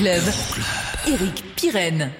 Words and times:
Euroclub. 0.00 0.32
Eric 1.08 1.44
Pirenne. 1.56 2.10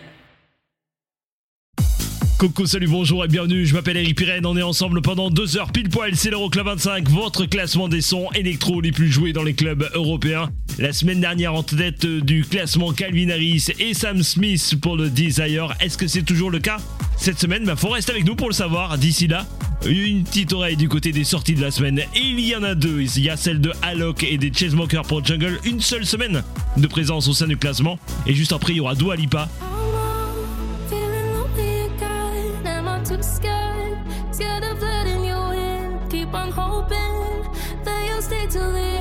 Coucou, 2.38 2.66
salut, 2.66 2.88
bonjour 2.88 3.24
et 3.24 3.28
bienvenue, 3.28 3.64
je 3.64 3.74
m'appelle 3.74 3.96
Eric 3.96 4.18
Pirenne, 4.18 4.44
on 4.44 4.56
est 4.56 4.62
ensemble 4.62 5.00
pendant 5.00 5.30
deux 5.30 5.56
heures. 5.56 5.72
Pile 5.72 5.88
poil, 5.88 6.14
c'est 6.14 6.30
l'Euroclub 6.30 6.66
25, 6.66 7.08
votre 7.08 7.46
classement 7.46 7.88
des 7.88 8.02
sons 8.02 8.28
électro 8.34 8.82
les 8.82 8.92
plus 8.92 9.10
joués 9.10 9.32
dans 9.32 9.42
les 9.42 9.54
clubs 9.54 9.88
européens. 9.94 10.50
La 10.78 10.92
semaine 10.92 11.20
dernière 11.20 11.54
en 11.54 11.62
tête 11.62 12.04
du 12.04 12.44
classement 12.44 12.92
Calvin 12.92 13.30
Harris 13.30 13.68
et 13.78 13.94
Sam 13.94 14.22
Smith 14.22 14.74
pour 14.82 14.96
le 14.96 15.08
Desire, 15.08 15.74
est-ce 15.80 15.96
que 15.96 16.06
c'est 16.06 16.22
toujours 16.22 16.50
le 16.50 16.58
cas? 16.58 16.78
Cette 17.16 17.38
semaine, 17.38 17.64
bah, 17.64 17.76
faut 17.76 17.88
rester 17.88 18.12
avec 18.12 18.26
nous 18.26 18.36
pour 18.36 18.48
le 18.48 18.54
savoir, 18.54 18.98
d'ici 18.98 19.26
là, 19.26 19.46
une 19.86 20.24
petite 20.24 20.52
oreille 20.52 20.76
du 20.76 20.88
côté 20.88 21.12
des 21.12 21.24
sorties 21.24 21.54
de 21.54 21.62
la 21.62 21.70
semaine, 21.70 21.98
et 21.98 22.20
il 22.20 22.40
y 22.40 22.54
en 22.54 22.62
a 22.62 22.74
deux, 22.74 23.00
il 23.00 23.24
y 23.24 23.30
a 23.30 23.36
celle 23.38 23.60
de 23.60 23.72
Alok 23.80 24.22
et 24.24 24.36
des 24.36 24.52
Chainsmokers 24.52 25.06
pour 25.06 25.24
Jungle, 25.24 25.58
une 25.64 25.80
seule 25.80 26.04
semaine 26.04 26.42
de 26.76 26.86
présence 26.86 27.28
au 27.28 27.32
sein 27.32 27.46
du 27.46 27.56
classement, 27.56 27.98
et 28.26 28.34
juste 28.34 28.52
après 28.52 28.72
il 28.72 28.76
y 28.76 28.80
aura 28.80 28.94
Dua 28.94 29.16
Lipa? 29.16 29.48
Scared 34.32 34.62
of 34.64 34.80
letting 34.80 35.24
you 35.24 35.34
in. 35.34 35.98
Keep 36.08 36.32
on 36.32 36.50
hoping 36.50 37.44
that 37.84 38.06
you'll 38.06 38.22
stay 38.22 38.46
till 38.46 38.72
the 38.72 38.78
end. 38.78 38.99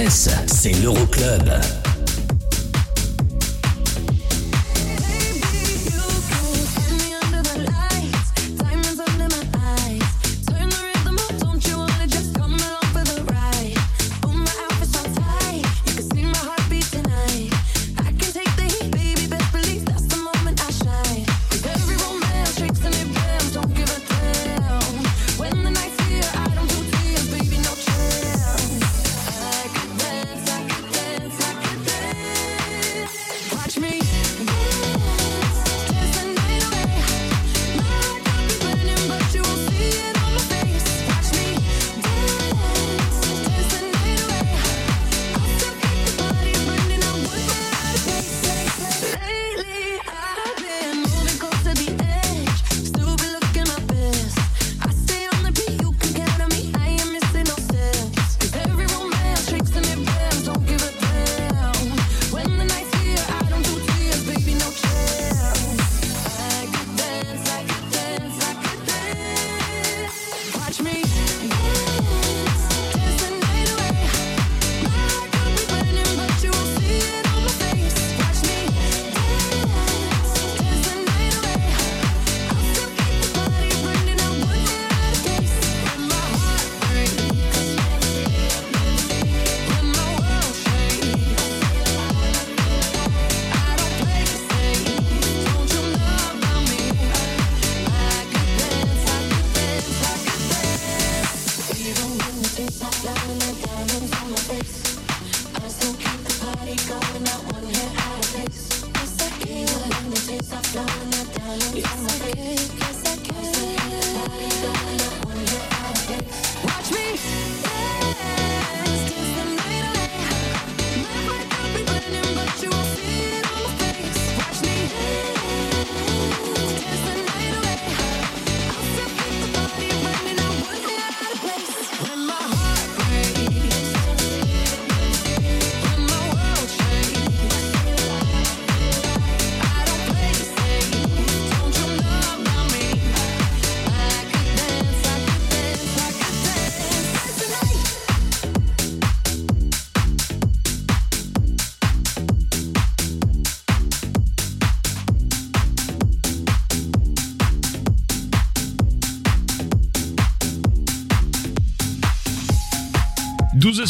Fesses, 0.00 0.30
c'est 0.46 0.72
l'Euroclub. 0.80 1.69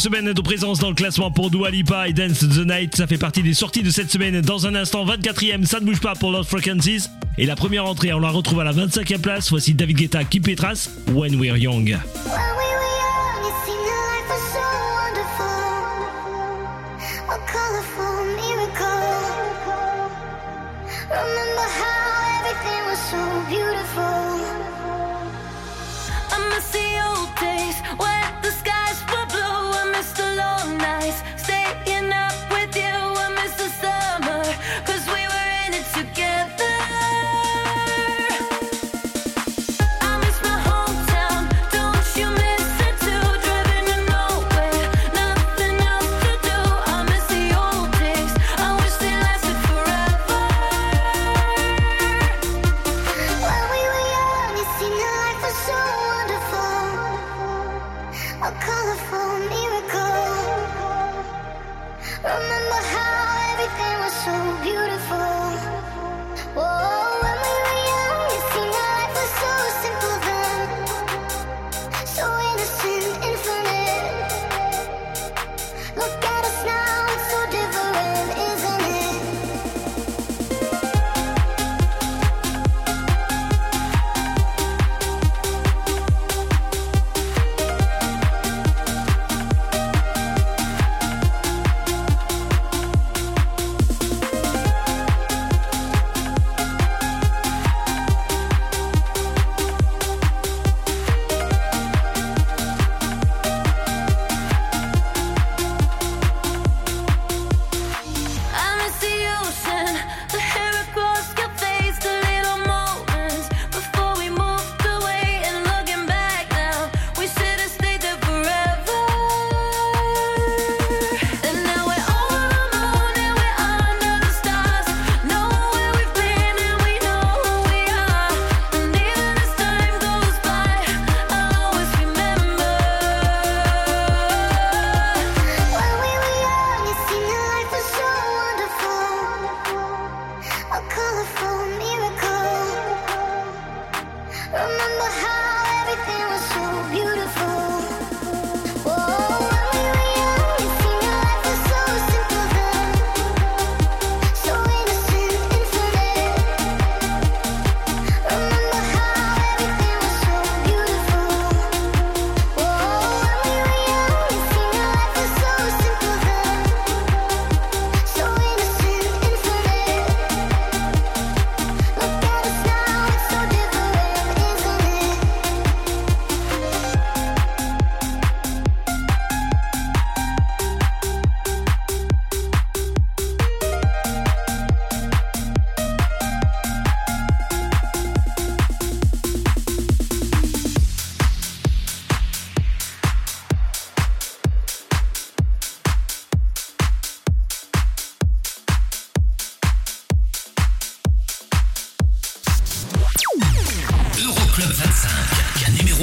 semaine 0.01 0.33
de 0.33 0.41
présence 0.41 0.79
dans 0.79 0.89
le 0.89 0.95
classement 0.95 1.29
pour 1.29 1.51
Dua 1.51 1.69
Lipa 1.69 2.07
et 2.07 2.13
Dance 2.13 2.39
the 2.39 2.65
Night. 2.65 2.95
Ça 2.95 3.05
fait 3.05 3.19
partie 3.19 3.43
des 3.43 3.53
sorties 3.53 3.83
de 3.83 3.91
cette 3.91 4.09
semaine. 4.09 4.41
Dans 4.41 4.65
un 4.65 4.73
instant, 4.73 5.05
24ème, 5.05 5.65
ça 5.65 5.79
ne 5.79 5.85
bouge 5.85 5.99
pas 5.99 6.15
pour 6.15 6.31
Lost 6.31 6.49
Frequencies. 6.49 7.03
Et 7.37 7.45
la 7.45 7.55
première 7.55 7.85
entrée, 7.85 8.11
on 8.11 8.19
la 8.19 8.29
retrouve 8.29 8.61
à 8.61 8.63
la 8.63 8.73
25e 8.73 9.19
place. 9.19 9.51
Voici 9.51 9.75
David 9.75 9.97
Guetta 9.97 10.23
qui 10.23 10.39
pétrace 10.39 10.89
When 11.13 11.35
We're 11.39 11.55
Young. 11.55 11.99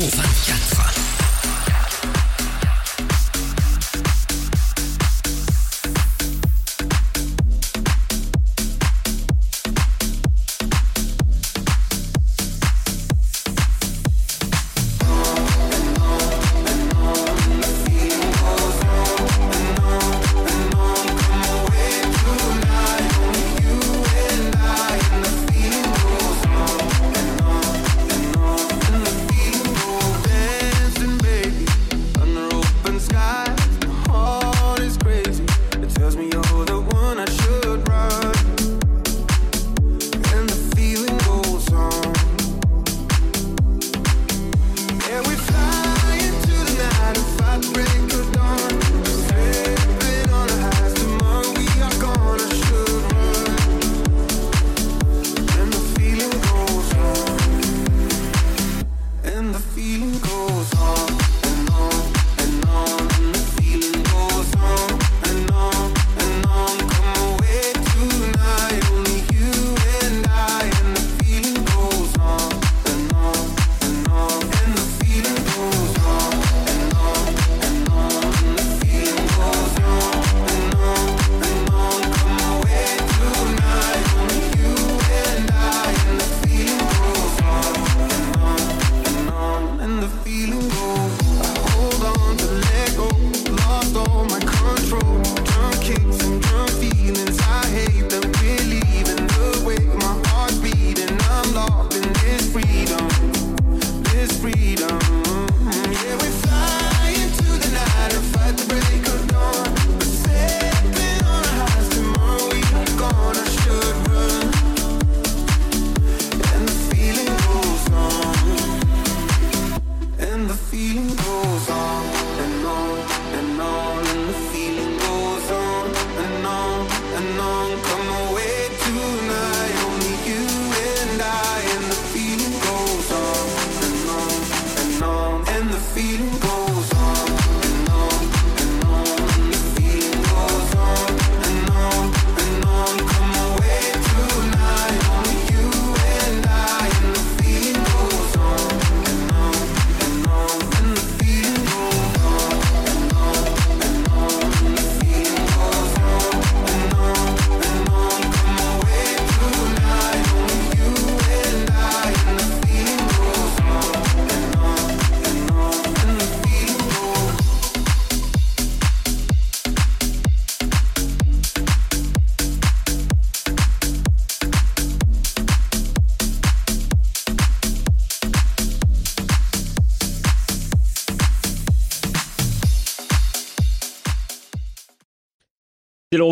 534 0.00 0.67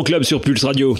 L'Euroclub 0.07 0.23
sur 0.23 0.39
Pulse 0.39 0.63
Radio. 0.63 0.95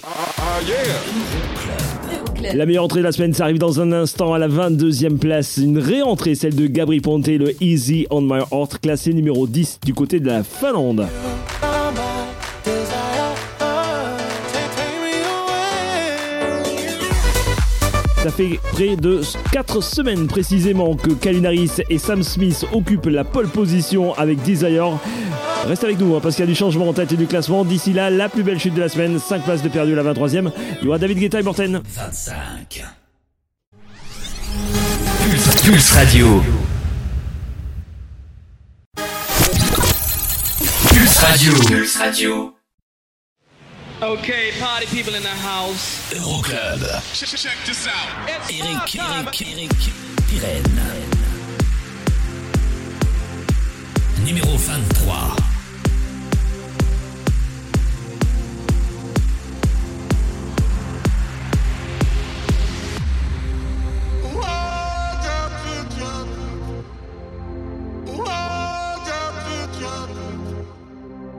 La 2.54 2.66
meilleure 2.66 2.84
entrée 2.84 3.00
de 3.00 3.06
la 3.06 3.12
semaine, 3.14 3.34
ça 3.34 3.44
arrive 3.44 3.58
dans 3.58 3.80
un 3.80 3.94
instant 3.94 4.34
à 4.34 4.38
la 4.38 4.50
22e 4.50 5.18
place. 5.18 5.58
Une 5.58 5.78
réentrée, 5.78 6.36
celle 6.36 6.56
de 6.56 6.68
Gabri 6.68 7.00
Ponte, 7.00 7.28
le 7.28 7.54
Easy 7.64 8.06
on 8.10 8.22
My 8.22 8.42
Heart, 8.52 8.80
classé 8.80 9.14
numéro 9.14 9.48
10 9.48 9.80
du 9.86 9.94
côté 9.94 10.20
de 10.20 10.28
la 10.28 10.44
Finlande. 10.44 11.08
Fait 18.38 18.60
près 18.72 18.96
de 18.96 19.22
4 19.52 19.82
semaines 19.82 20.28
précisément 20.28 20.96
que 20.96 21.10
Kalinaris 21.10 21.82
et 21.90 21.98
Sam 21.98 22.22
Smith 22.22 22.66
occupent 22.72 23.08
la 23.08 23.24
pole 23.24 23.48
position 23.48 24.14
avec 24.14 24.44
Desire. 24.44 25.00
Reste 25.66 25.84
avec 25.84 26.00
nous 26.00 26.16
hein, 26.16 26.20
parce 26.22 26.36
qu'il 26.36 26.46
y 26.46 26.48
a 26.48 26.52
du 26.52 26.56
changement 26.56 26.88
en 26.88 26.94
tête 26.94 27.16
du 27.16 27.26
classement. 27.26 27.66
D'ici 27.66 27.94
là, 27.94 28.12
la 28.12 28.30
plus 28.30 28.44
belle 28.44 28.60
chute 28.60 28.76
de 28.76 28.82
la 28.82 28.90
semaine, 28.90 29.18
5 29.18 29.44
places 29.44 29.64
de 29.64 29.70
perdu 29.70 29.98
à 29.98 30.04
la 30.04 30.14
23e. 30.14 30.52
Il 30.82 30.86
y 30.86 30.88
aura 30.88 31.00
David 31.00 31.18
Guetta 31.18 31.40
et 31.40 31.44
Morten. 31.44 31.82
25. 31.84 32.84
Pulse, 35.24 35.62
Pulse 35.64 35.92
Radio. 35.94 36.44
Pulse 40.90 41.18
Radio. 41.18 41.54
Pulse 41.68 41.98
Radio. 41.98 42.57
Okay, 44.00 44.52
party 44.60 44.86
people 44.86 45.16
in 45.16 45.24
the 45.24 45.30
house. 45.30 46.14
Euroclub. 46.14 46.82
Check 47.16 47.58
this 47.66 47.88
out. 47.88 48.30
It's 48.30 48.52
Eric. 48.62 48.96
Eric, 48.96 49.42
Eric, 49.42 49.72
Pirenne. 50.28 51.08
Numéro 54.24 54.56
23. 54.56 55.48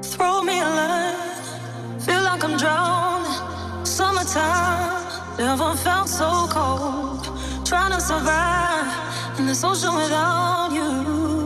Throw 0.03 0.43
me 0.43 0.59
a 0.59 0.65
line, 0.65 0.89
feel 0.89 0.98
like 2.39 2.51
I'm 2.51 2.57
drowning. 2.57 3.85
Summertime, 3.85 5.37
never 5.39 5.75
felt 5.77 6.09
so 6.09 6.47
cold. 6.49 7.25
Trying 7.67 7.93
to 7.93 8.01
survive 8.01 9.39
in 9.39 9.47
this 9.47 9.65
ocean 9.65 9.95
without 9.95 10.71
you. 10.73 11.38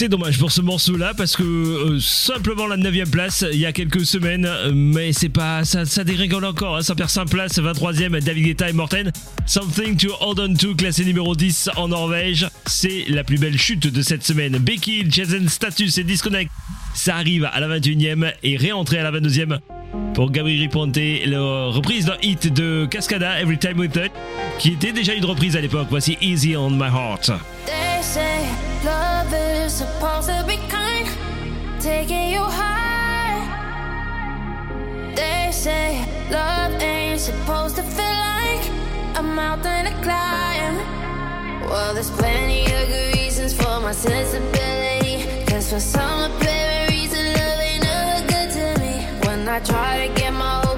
C'est 0.00 0.08
dommage 0.08 0.38
pour 0.38 0.50
ce 0.50 0.62
morceau-là 0.62 1.12
parce 1.14 1.36
que 1.36 1.42
euh, 1.42 2.00
simplement 2.00 2.66
la 2.66 2.78
9 2.78 3.10
place 3.10 3.44
il 3.52 3.58
y 3.58 3.66
a 3.66 3.72
quelques 3.72 4.06
semaines, 4.06 4.46
euh, 4.46 4.72
mais 4.74 5.12
c'est 5.12 5.28
pas 5.28 5.62
ça, 5.66 5.84
ça 5.84 6.04
dérégole 6.04 6.46
encore, 6.46 6.78
hein, 6.78 6.82
ça 6.82 6.94
perd 6.94 7.10
5 7.10 7.28
places, 7.28 7.58
23e 7.58 8.18
David 8.22 8.46
Guetta 8.46 8.70
et 8.70 8.72
Morten. 8.72 9.12
Something 9.44 9.98
to 9.98 10.08
hold 10.18 10.40
on 10.40 10.54
to, 10.54 10.74
classé 10.74 11.04
numéro 11.04 11.36
10 11.36 11.72
en 11.76 11.88
Norvège. 11.88 12.48
C'est 12.64 13.04
la 13.08 13.24
plus 13.24 13.36
belle 13.36 13.58
chute 13.58 13.88
de 13.88 14.00
cette 14.00 14.24
semaine. 14.24 14.56
Becky, 14.56 15.04
Jason 15.06 15.46
Status 15.48 15.98
et 15.98 16.04
Disconnect, 16.04 16.50
ça 16.94 17.16
arrive 17.16 17.44
à 17.52 17.60
la 17.60 17.68
21e 17.78 18.32
et 18.42 18.56
réentré 18.56 18.96
à 18.96 19.02
la 19.02 19.12
22e 19.20 19.58
pour 20.14 20.30
Gabriel 20.30 20.66
Ponte, 20.70 20.96
la 21.26 21.66
reprise 21.66 22.06
d'un 22.06 22.16
hit 22.22 22.50
de 22.50 22.86
Cascada, 22.90 23.38
Every 23.38 23.58
Time 23.58 23.78
We 23.78 23.90
Touch, 23.92 24.12
qui 24.58 24.70
était 24.70 24.92
déjà 24.92 25.12
une 25.12 25.26
reprise 25.26 25.56
à 25.56 25.60
l'époque. 25.60 25.88
Voici 25.90 26.16
Easy 26.22 26.56
on 26.56 26.70
My 26.70 26.84
Heart. 26.86 27.32
Love 28.84 29.30
is 29.34 29.74
supposed 29.74 30.28
to 30.28 30.42
be 30.48 30.56
kind, 30.68 31.06
taking 31.78 32.30
you 32.30 32.40
high. 32.42 33.44
They 35.14 35.50
say 35.52 36.06
love 36.30 36.80
ain't 36.80 37.20
supposed 37.20 37.76
to 37.76 37.82
feel 37.82 38.06
like 38.06 38.64
a 39.18 39.22
mountain 39.22 39.84
to 39.84 39.92
climb. 40.02 40.76
Well, 41.68 41.92
there's 41.92 42.10
plenty 42.10 42.62
of 42.72 42.88
good 42.88 43.16
reasons 43.16 43.52
for 43.52 43.80
my 43.80 43.92
sensibility. 43.92 45.44
Cause 45.44 45.68
for 45.70 45.80
some 45.80 46.32
apparent 46.32 46.90
reason, 46.90 47.34
love 47.34 47.60
ain't 47.60 47.82
never 47.82 48.26
good 48.28 48.50
to 48.50 48.80
me. 48.80 49.04
When 49.26 49.46
I 49.46 49.60
try 49.60 50.08
to 50.08 50.14
get 50.14 50.32
my 50.32 50.69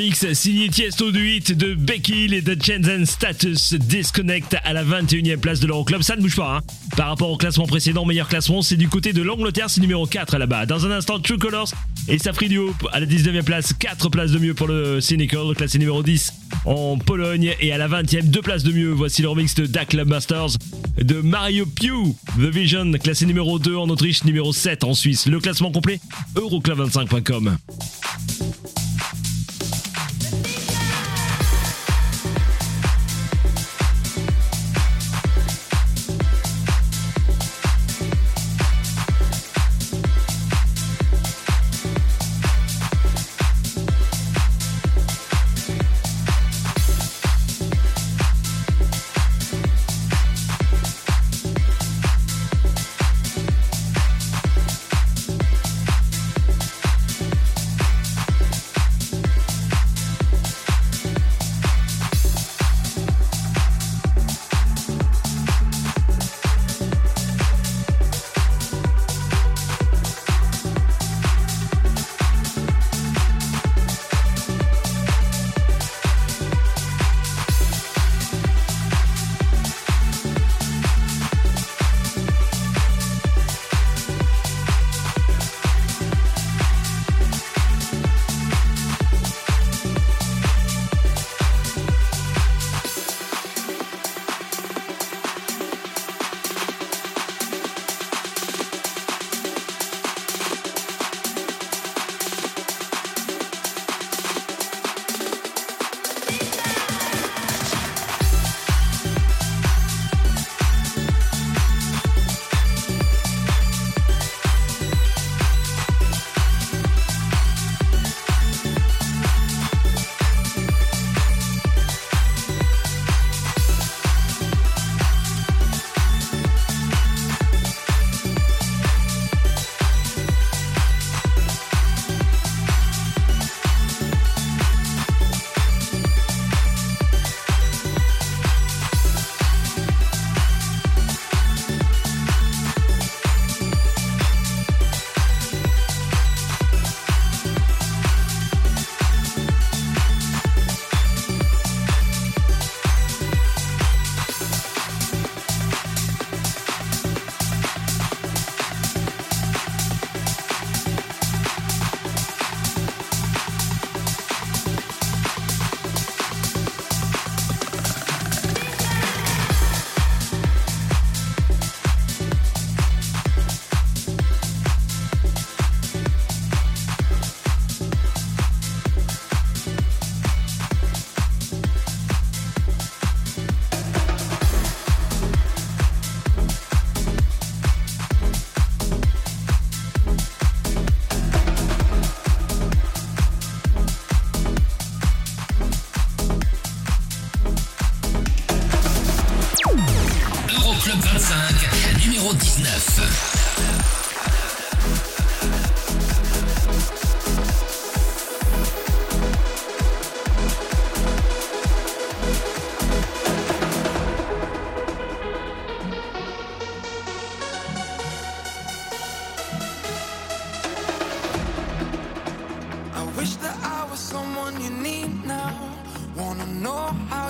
Remix 0.00 0.32
signé 0.32 0.70
Tiesto 0.70 1.12
du 1.12 1.28
hit 1.28 1.52
de 1.52 1.74
Becky 1.74 2.34
et 2.34 2.40
de 2.40 2.56
Jensen 2.58 3.04
Status 3.04 3.74
Disconnect 3.74 4.56
à 4.64 4.72
la 4.72 4.82
21e 4.82 5.36
place 5.36 5.60
de 5.60 5.66
l'Euroclub. 5.66 6.00
Ça 6.00 6.16
ne 6.16 6.22
bouge 6.22 6.36
pas. 6.36 6.56
Hein. 6.56 6.60
Par 6.96 7.08
rapport 7.08 7.30
au 7.30 7.36
classement 7.36 7.66
précédent, 7.66 8.06
meilleur 8.06 8.26
classement, 8.26 8.62
c'est 8.62 8.78
du 8.78 8.88
côté 8.88 9.12
de 9.12 9.20
l'Angleterre, 9.20 9.68
c'est 9.68 9.82
numéro 9.82 10.06
4 10.06 10.38
là-bas. 10.38 10.64
Dans 10.64 10.86
un 10.86 10.90
instant, 10.90 11.20
True 11.20 11.36
Colors 11.36 11.68
et 12.08 12.18
Safri 12.18 12.48
Duo 12.48 12.74
à 12.92 13.00
la 13.00 13.04
19e 13.04 13.42
place, 13.42 13.74
4 13.74 14.08
places 14.08 14.30
de 14.30 14.38
mieux 14.38 14.54
pour 14.54 14.68
le 14.68 15.02
Cynical, 15.02 15.54
classé 15.54 15.78
numéro 15.78 16.02
10 16.02 16.32
en 16.64 16.96
Pologne. 16.96 17.54
Et 17.60 17.70
à 17.70 17.76
la 17.76 17.86
20e, 17.86 18.22
2 18.22 18.40
places 18.40 18.62
de 18.62 18.72
mieux. 18.72 18.92
Voici 18.92 19.20
le 19.20 19.28
remix 19.28 19.54
de 19.54 19.66
Dak 19.66 19.90
Club 19.90 20.08
Masters 20.08 20.56
de 20.98 21.20
Mario 21.20 21.66
Pew. 21.66 22.14
The 22.38 22.54
Vision, 22.54 22.90
classé 22.92 23.26
numéro 23.26 23.58
2 23.58 23.76
en 23.76 23.90
Autriche, 23.90 24.24
numéro 24.24 24.54
7 24.54 24.82
en 24.82 24.94
Suisse. 24.94 25.26
Le 25.26 25.40
classement 25.40 25.70
complet, 25.70 26.00
euroclub25.com. 26.36 27.58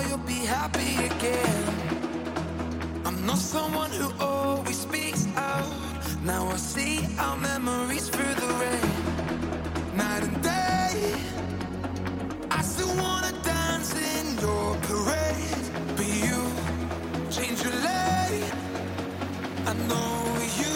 you'll 0.07 0.17
be 0.19 0.45
happy 0.45 1.05
again. 1.05 1.63
I'm 3.05 3.25
not 3.25 3.37
someone 3.37 3.91
who 3.91 4.11
always 4.19 4.79
speaks 4.79 5.27
out. 5.35 5.71
Now 6.23 6.47
I 6.47 6.57
see 6.57 7.07
our 7.19 7.37
memories 7.37 8.09
through 8.09 8.33
the 8.43 8.47
rain. 8.61 8.91
Night 9.95 10.23
and 10.23 10.41
day, 10.41 11.13
I 12.49 12.61
still 12.61 12.93
wanna 13.03 13.33
dance 13.43 13.91
in 14.15 14.25
your 14.39 14.75
parade. 14.87 15.65
But 15.97 16.07
you 16.25 16.39
change 17.35 17.63
your 17.63 17.77
lay. 17.87 18.43
I 19.71 19.73
know 19.89 20.13
you 20.61 20.75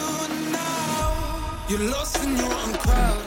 now. 0.52 1.66
You're 1.68 1.90
lost 1.90 2.22
in 2.24 2.36
your 2.36 2.52
own 2.52 2.74
crowd. 2.84 3.25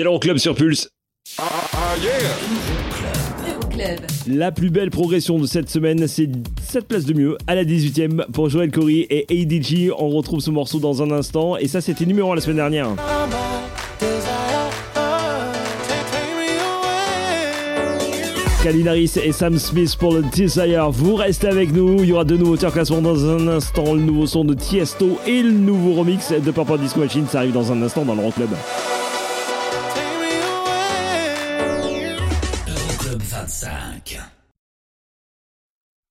C'est 0.00 0.04
l'Euroclub 0.04 0.38
sur 0.38 0.54
Pulse. 0.54 0.88
La 4.26 4.50
plus 4.50 4.70
belle 4.70 4.88
progression 4.88 5.38
de 5.38 5.46
cette 5.46 5.68
semaine, 5.68 6.08
c'est 6.08 6.26
7 6.66 6.88
places 6.88 7.04
de 7.04 7.12
mieux 7.12 7.36
à 7.46 7.54
la 7.54 7.66
18ème 7.66 8.24
pour 8.32 8.48
Joël 8.48 8.70
Corey 8.70 9.06
et 9.10 9.26
ADG. 9.28 9.92
On 9.98 10.08
retrouve 10.08 10.40
ce 10.40 10.50
morceau 10.50 10.78
dans 10.78 11.02
un 11.02 11.10
instant. 11.10 11.58
Et 11.58 11.68
ça, 11.68 11.82
c'était 11.82 12.06
numéro 12.06 12.32
1 12.32 12.36
la 12.36 12.40
semaine 12.40 12.56
dernière. 12.56 12.88
Calvin 18.62 18.86
Harris 18.86 19.12
et 19.22 19.32
Sam 19.32 19.58
Smith 19.58 19.96
pour 19.98 20.14
le 20.14 20.22
Desire. 20.34 20.90
Vous 20.90 21.14
restez 21.14 21.48
avec 21.48 21.74
nous. 21.74 22.02
Il 22.02 22.08
y 22.08 22.12
aura 22.14 22.24
deux 22.24 22.38
nouveaux 22.38 22.56
tiers 22.56 22.72
classement 22.72 23.02
dans 23.02 23.28
un 23.28 23.48
instant. 23.48 23.92
Le 23.92 24.00
nouveau 24.00 24.26
son 24.26 24.46
de 24.46 24.54
Tiesto 24.54 25.18
et 25.26 25.42
le 25.42 25.50
nouveau 25.50 25.92
remix 25.92 26.32
de 26.32 26.50
Purple 26.50 26.78
Disco 26.78 27.00
Machine. 27.00 27.26
Ça 27.28 27.40
arrive 27.40 27.52
dans 27.52 27.70
un 27.70 27.82
instant 27.82 28.06
dans 28.06 28.14
le 28.14 28.32
Club. 28.32 28.48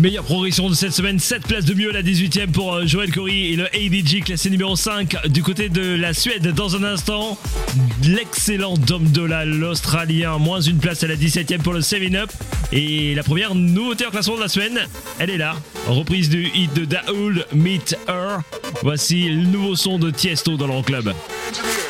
Meilleure 0.00 0.24
progression 0.24 0.68
de 0.68 0.74
cette 0.74 0.92
semaine, 0.92 1.18
7 1.18 1.46
places 1.46 1.64
de 1.64 1.72
mieux 1.72 1.88
à 1.88 1.92
la 1.92 2.02
18ème 2.02 2.50
pour 2.50 2.74
euh, 2.74 2.86
Joël 2.86 3.10
Corey 3.10 3.52
et 3.52 3.56
le 3.56 3.64
ADG 3.66 4.24
classé 4.24 4.50
numéro 4.50 4.76
5 4.76 5.28
du 5.28 5.42
côté 5.42 5.70
de 5.70 5.94
la 5.94 6.12
Suède. 6.12 6.46
Dans 6.54 6.76
un 6.76 6.84
instant, 6.84 7.38
l'excellent 8.04 8.74
Dom 8.74 9.04
Dola, 9.04 9.46
l'Australien, 9.46 10.36
moins 10.36 10.60
une 10.60 10.78
place 10.78 11.02
à 11.02 11.06
la 11.06 11.16
17ème 11.16 11.62
pour 11.62 11.72
le 11.72 11.80
7-Up. 11.80 12.30
Et 12.72 13.14
la 13.14 13.22
première 13.22 13.54
nouveauté 13.54 14.04
en 14.04 14.10
classement 14.10 14.36
de 14.36 14.42
la 14.42 14.48
semaine, 14.48 14.80
elle 15.18 15.30
est 15.30 15.38
là. 15.38 15.56
Reprise 15.86 16.28
du 16.28 16.50
hit 16.54 16.74
de 16.74 16.84
Daoul, 16.84 17.46
Meet 17.54 17.96
Her. 18.06 18.40
Voici 18.82 19.28
le 19.28 19.44
nouveau 19.44 19.76
son 19.76 19.98
de 19.98 20.10
Tiesto 20.10 20.56
dans 20.56 20.66
l'Euroclub. 20.66 21.08
Everybody 21.08 21.85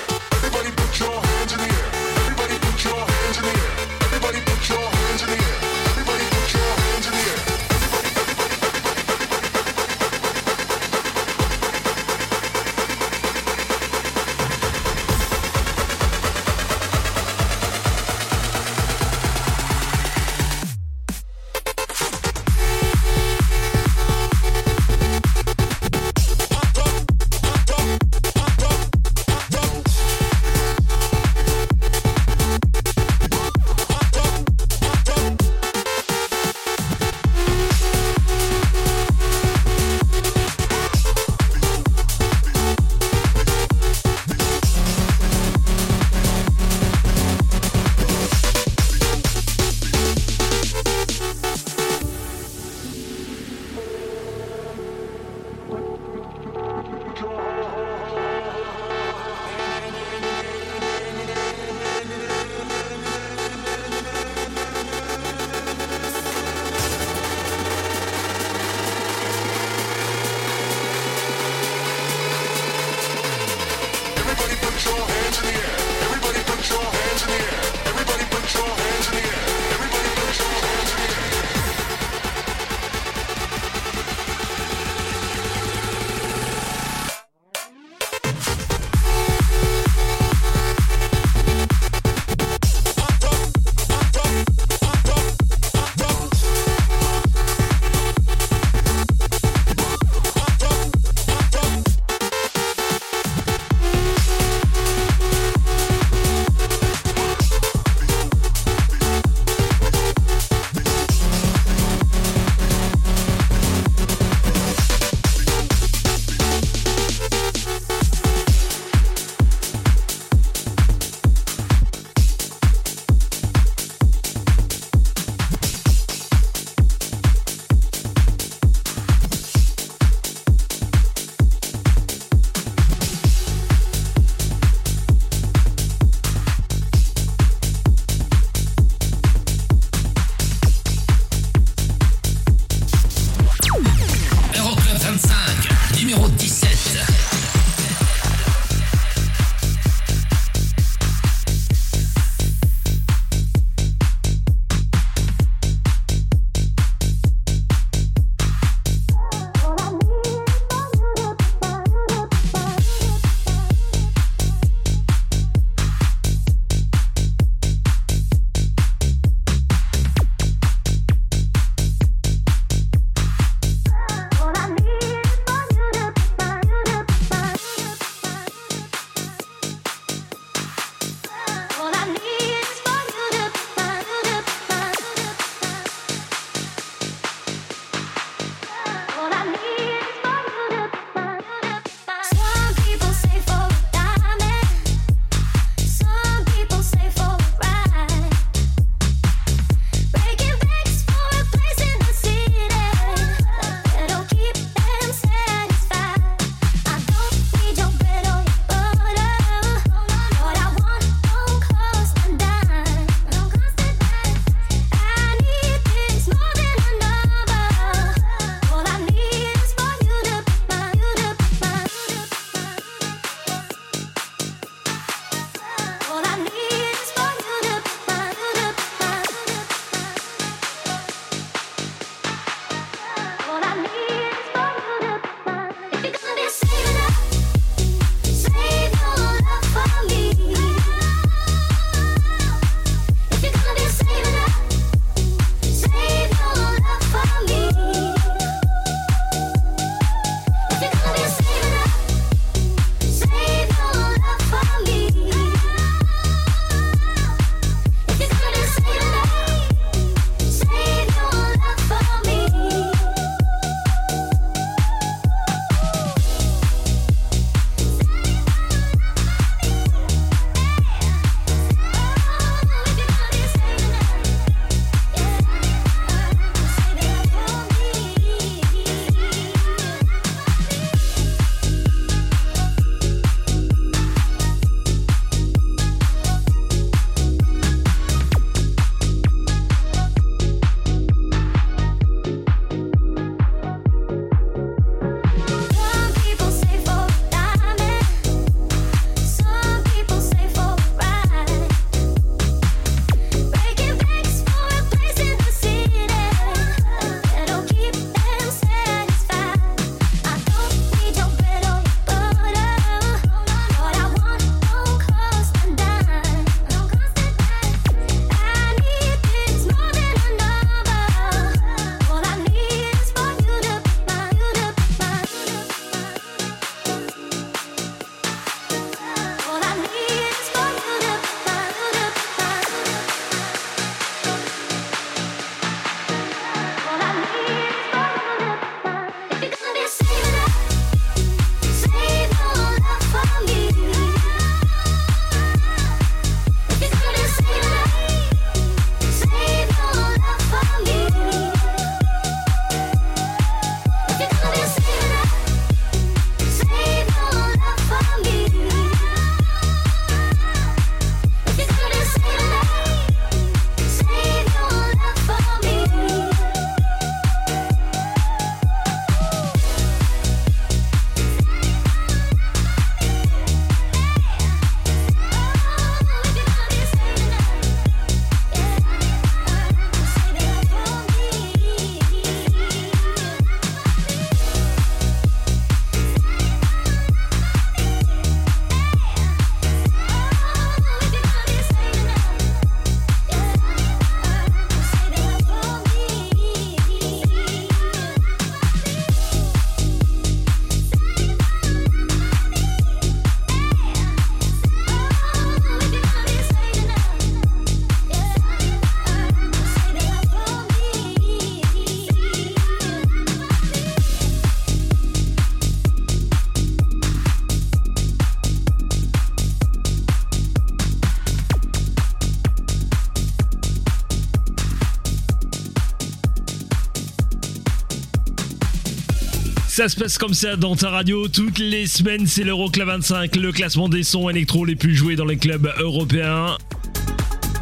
Ça 429.77 429.91
se 429.91 429.97
passe 429.97 430.16
comme 430.16 430.33
ça 430.33 430.57
dans 430.57 430.74
ta 430.74 430.89
radio. 430.89 431.29
Toutes 431.29 431.59
les 431.59 431.87
semaines, 431.87 432.27
c'est 432.27 432.45
l'Euroclub 432.45 432.89
25, 432.89 433.37
le 433.37 433.53
classement 433.53 433.91
des 433.91 434.05
sons 434.05 434.31
électro 434.31 434.64
les 434.64 434.74
plus 434.74 434.95
joués 434.95 435.16
dans 435.16 435.27
les 435.27 435.37
clubs 435.37 435.70
européens. 435.79 436.57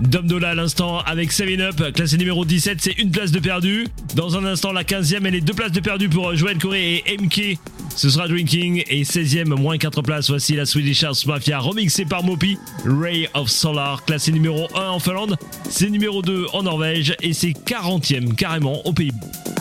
Dom 0.00 0.24
Dola 0.28 0.50
à 0.50 0.54
l'instant 0.54 1.00
avec 1.00 1.32
7 1.32 1.58
Up, 1.58 1.92
classé 1.92 2.16
numéro 2.16 2.44
17, 2.44 2.78
c'est 2.80 2.98
une 3.00 3.10
place 3.10 3.32
de 3.32 3.40
perdu. 3.40 3.88
Dans 4.14 4.36
un 4.36 4.44
instant, 4.44 4.70
la 4.70 4.84
15e 4.84 5.26
et 5.26 5.30
les 5.32 5.40
deux 5.40 5.54
places 5.54 5.72
de 5.72 5.80
perdu 5.80 6.08
pour 6.08 6.32
Joël 6.36 6.56
Corée 6.56 7.02
et 7.04 7.18
MK. 7.18 7.58
Ce 7.96 8.08
sera 8.08 8.28
Drinking 8.28 8.84
et 8.86 9.02
16e, 9.02 9.48
moins 9.48 9.76
4 9.76 10.00
places. 10.02 10.30
Voici 10.30 10.54
la 10.54 10.66
Swedish 10.66 11.02
House 11.02 11.26
Mafia 11.26 11.58
remixée 11.58 12.04
par 12.04 12.22
Mopi. 12.22 12.56
Ray 12.84 13.28
of 13.34 13.48
Solar, 13.48 14.04
classé 14.04 14.30
numéro 14.30 14.68
1 14.76 14.88
en 14.88 15.00
Finlande. 15.00 15.36
C'est 15.68 15.90
numéro 15.90 16.22
2 16.22 16.46
en 16.52 16.62
Norvège 16.62 17.16
et 17.22 17.32
c'est 17.32 17.54
40e 17.66 18.36
carrément 18.36 18.86
au 18.86 18.92
Pays-Bas. 18.92 19.53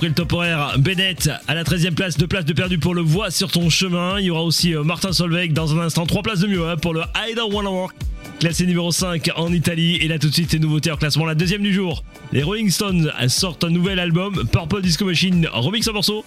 après 0.00 0.08
le 0.08 0.14
top 0.14 0.32
horaire, 0.32 0.76
Bennett 0.78 1.28
à 1.46 1.54
la 1.54 1.62
13e 1.62 1.92
place, 1.92 2.16
deux 2.16 2.26
places 2.26 2.46
de 2.46 2.54
perdu 2.54 2.78
pour 2.78 2.94
le 2.94 3.02
Voix 3.02 3.30
sur 3.30 3.52
ton 3.52 3.68
chemin. 3.68 4.18
Il 4.18 4.24
y 4.24 4.30
aura 4.30 4.42
aussi 4.42 4.74
euh, 4.74 4.82
Martin 4.82 5.12
Solveig 5.12 5.48
dans 5.52 5.76
un 5.76 5.80
instant, 5.80 6.06
trois 6.06 6.22
places 6.22 6.38
de 6.40 6.46
mieux 6.46 6.66
hein, 6.66 6.78
pour 6.78 6.94
le 6.94 7.02
I 7.14 7.34
Don't 7.34 7.52
Wanna 7.52 7.70
Walk. 7.70 7.92
Classé 8.38 8.64
numéro 8.64 8.92
5 8.92 9.28
en 9.36 9.52
Italie 9.52 9.96
et 9.96 10.08
là 10.08 10.18
tout 10.18 10.30
de 10.30 10.32
suite 10.32 10.54
les 10.54 10.58
nouveautés 10.58 10.90
en 10.90 10.96
classement 10.96 11.26
la 11.26 11.34
deuxième 11.34 11.60
du 11.60 11.74
jour. 11.74 12.02
Les 12.32 12.42
Rolling 12.42 12.70
Stones 12.70 13.12
sortent 13.28 13.62
un 13.64 13.68
nouvel 13.68 13.98
album 13.98 14.48
Purple 14.50 14.80
Disco 14.80 15.04
Machine 15.04 15.46
remix 15.52 15.86
en 15.86 15.92
morceaux 15.92 16.24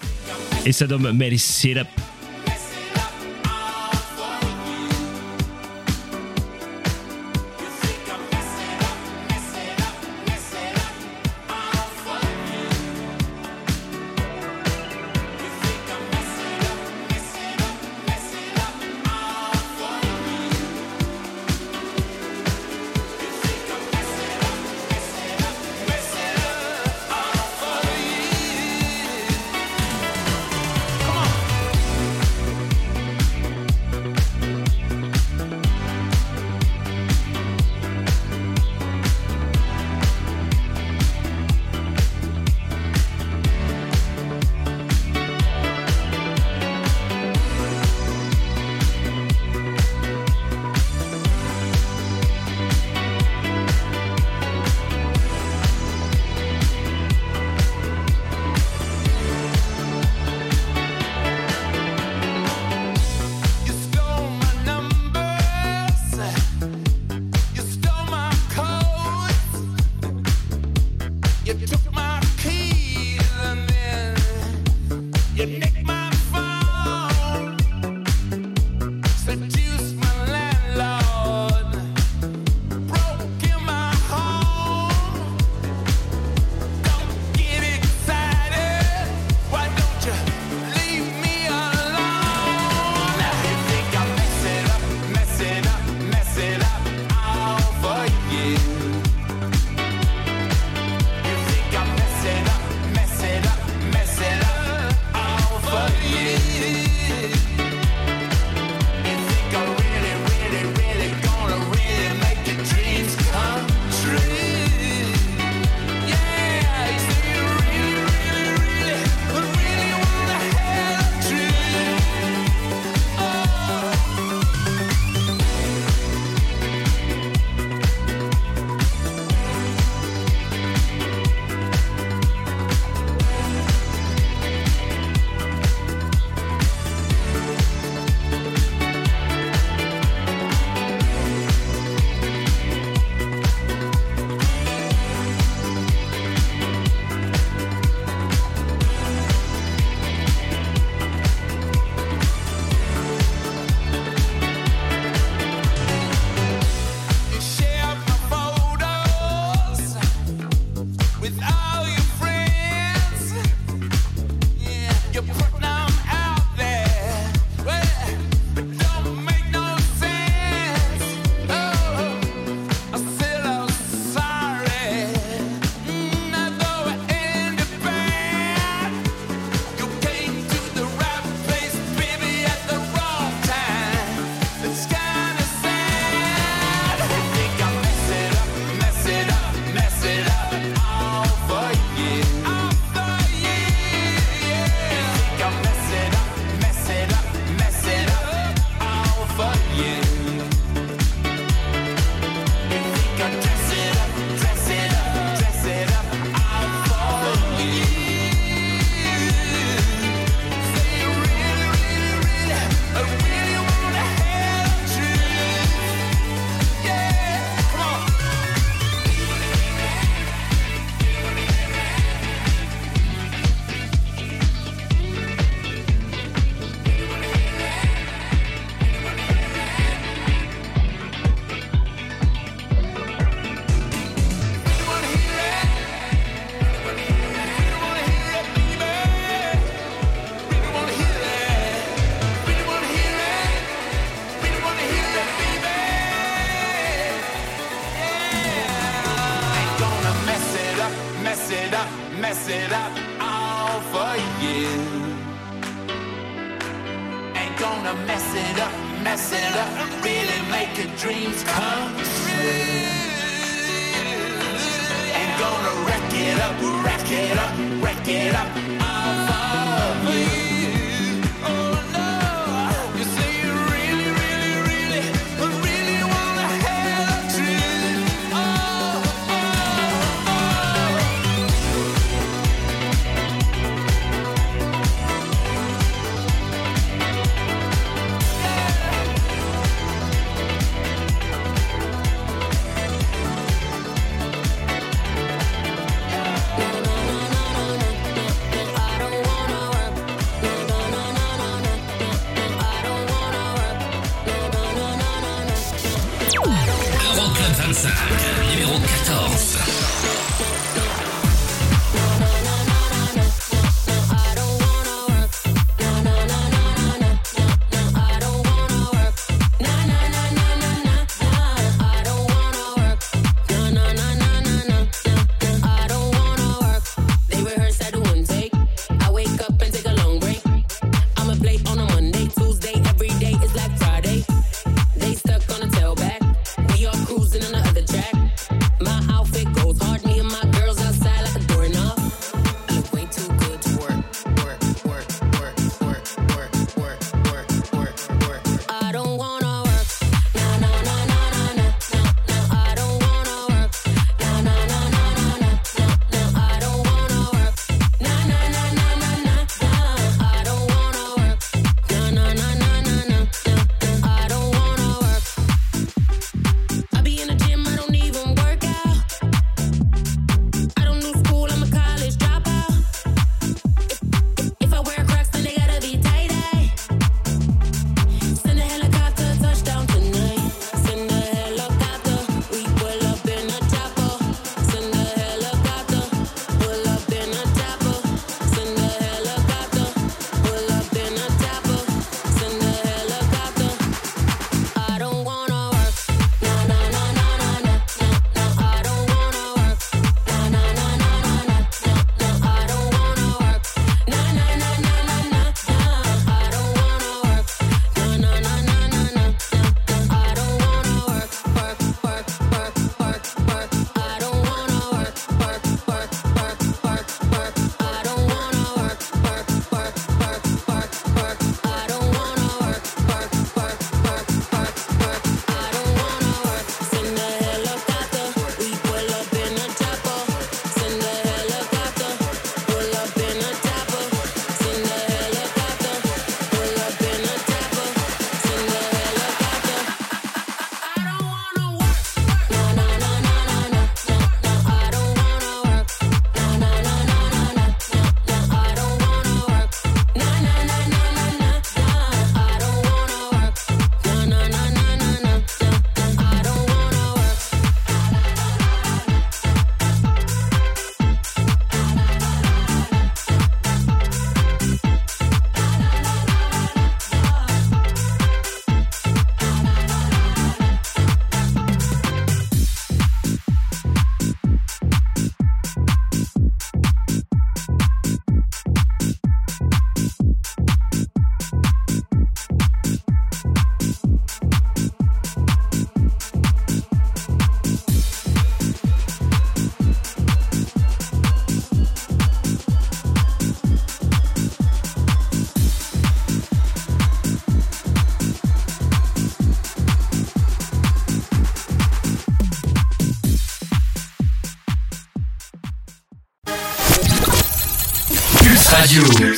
et 0.67 0.71
ça 0.71 0.85
donne 0.85 1.11
Mary 1.11 1.41
Up. 1.75 1.87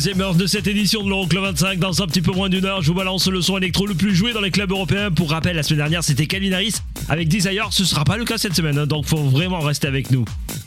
deuxième 0.00 0.22
heure 0.22 0.34
de 0.34 0.46
cette 0.46 0.66
édition 0.66 1.02
de 1.02 1.10
l'Eurocle 1.10 1.38
25. 1.38 1.78
Dans 1.78 2.02
un 2.02 2.06
petit 2.06 2.22
peu 2.22 2.32
moins 2.32 2.48
d'une 2.48 2.64
heure, 2.64 2.80
je 2.80 2.88
vous 2.88 2.94
balance 2.94 3.28
le 3.28 3.42
son 3.42 3.58
électro 3.58 3.86
le 3.86 3.94
plus 3.94 4.14
joué 4.14 4.32
dans 4.32 4.40
les 4.40 4.50
clubs 4.50 4.70
européens. 4.70 5.10
Pour 5.10 5.28
rappel, 5.28 5.54
la 5.54 5.62
semaine 5.62 5.80
dernière, 5.80 6.02
c'était 6.02 6.26
Calvin 6.26 6.52
Harris 6.52 6.76
avec 7.10 7.28
Desire. 7.28 7.68
Ce 7.70 7.84
sera 7.84 8.02
pas 8.04 8.16
le 8.16 8.24
cas 8.24 8.38
cette 8.38 8.54
semaine, 8.54 8.78
hein. 8.78 8.86
donc 8.86 9.04
faut 9.04 9.18
vraiment 9.18 9.60
rester 9.60 9.88
avec 9.88 10.10
nous. 10.10 10.24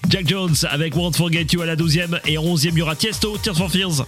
Jack 0.07 0.27
Jones 0.27 0.53
avec 0.69 0.95
Won't 0.95 1.13
Forget 1.13 1.47
You 1.51 1.61
à 1.61 1.65
la 1.65 1.75
12e 1.75 2.19
et 2.27 2.35
11e, 2.35 2.69
il 2.73 2.77
y 2.77 2.81
aura 2.83 2.95
Tiesto, 2.95 3.35
Tears 3.41 3.57
for 3.57 3.71
Fears. 3.71 4.05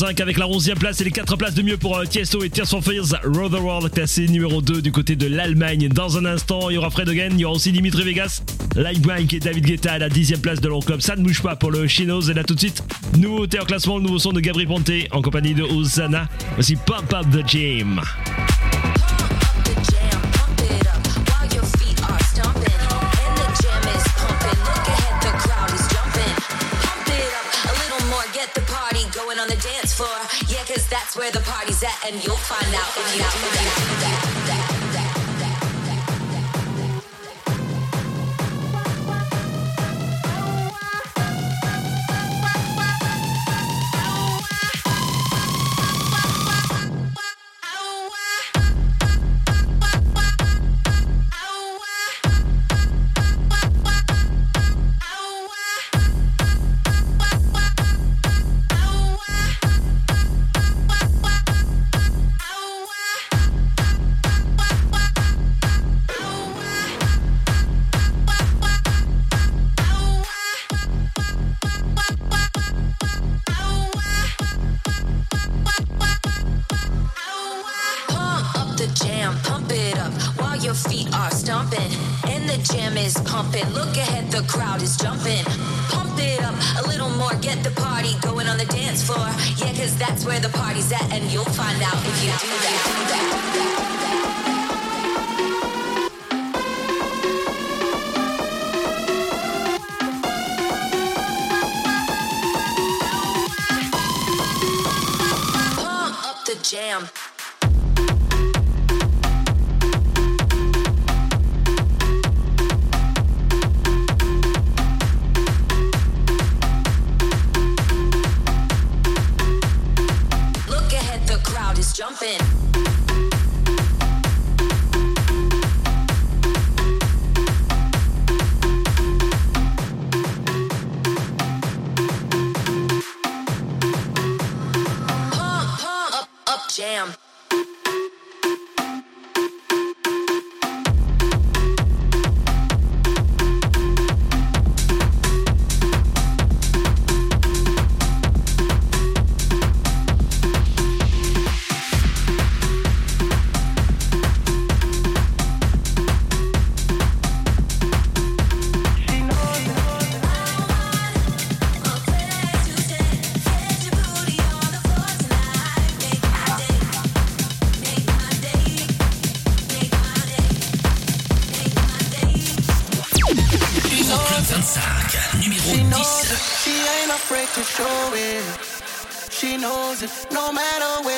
L'Euroclub 0.00 0.16
25 0.16 0.20
avec 0.20 0.38
la 0.38 0.46
11e 0.46 0.78
place 0.78 1.00
et 1.00 1.04
les 1.04 1.10
4 1.10 1.36
places 1.36 1.54
de 1.54 1.62
mieux 1.62 1.76
pour 1.76 1.96
euh, 1.96 2.04
Tiesto 2.04 2.42
et 2.42 2.50
Tears 2.50 2.68
for 2.68 2.82
Fears. 2.82 3.14
Road 3.24 3.52
the 3.52 3.60
World 3.60 3.92
classé 3.92 4.26
numéro 4.28 4.62
2 4.62 4.82
du 4.82 4.92
côté 4.92 5.16
de 5.16 5.26
l'Allemagne. 5.26 5.88
Dans 5.88 6.16
un 6.16 6.24
instant, 6.24 6.70
il 6.70 6.74
y 6.74 6.78
aura 6.78 6.90
Fred 6.90 7.08
Again, 7.08 7.30
il 7.32 7.40
y 7.40 7.44
aura 7.44 7.56
aussi 7.56 7.72
Dimitri 7.72 8.02
Vegas, 8.04 8.42
Mike 8.76 9.34
et 9.34 9.40
David 9.40 9.64
Guetta 9.64 9.92
à 9.92 9.98
la 9.98 10.08
10e 10.08 10.40
place 10.40 10.60
de 10.60 10.68
l'Euroclub. 10.68 11.00
Ça 11.00 11.16
ne 11.16 11.22
bouge 11.22 11.42
pas 11.42 11.56
pour 11.56 11.70
le 11.70 11.86
Chinos. 11.86 12.28
Et 12.30 12.34
là 12.34 12.44
tout 12.44 12.54
de 12.54 12.60
suite, 12.60 12.82
nouveauté 13.18 13.60
en 13.60 13.64
classement, 13.64 13.98
le 13.98 14.04
nouveau 14.04 14.18
son 14.18 14.32
de 14.32 14.40
Gabri 14.40 14.66
Ponte 14.66 14.90
en 15.10 15.22
compagnie 15.22 15.54
de 15.54 15.62
Hosanna. 15.62 16.28
Aussi 16.58 16.76
Pump 16.76 17.12
Up 17.12 17.26
the 17.30 17.46
Gym. 17.46 18.00
And 32.12 32.24
you'll 32.24 32.36
find 32.36 32.74
out 32.74 32.88
if 32.96 33.14
you 33.14 33.22
do 33.22 33.28
that. 33.54 33.79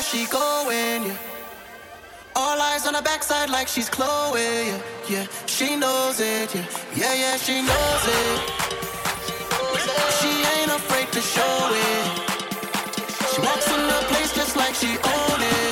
Where 0.03 0.25
she 0.25 0.31
going, 0.31 1.07
yeah. 1.07 1.17
All 2.35 2.61
eyes 2.61 2.87
on 2.87 2.95
her 2.95 3.03
backside 3.03 3.51
like 3.51 3.69
she's 3.69 3.89
Chloe, 3.89 4.41
yeah. 4.41 4.81
Yeah, 5.09 5.27
she 5.47 5.77
knows 5.77 6.21
it, 6.21 6.55
yeah. 6.55 6.67
Yeah, 6.97 7.15
yeah, 7.15 7.37
she 7.37 7.63
knows 7.63 8.05
it. 8.21 8.41
She 10.19 10.33
ain't 10.55 10.73
afraid 10.73 11.09
to 11.13 11.21
show 11.21 11.57
it. 11.73 12.07
She 13.33 13.41
walks 13.43 13.69
in 13.69 13.87
the 13.87 14.01
place 14.11 14.35
just 14.35 14.57
like 14.57 14.75
she 14.75 14.89
own 14.89 15.41
it. 15.41 15.72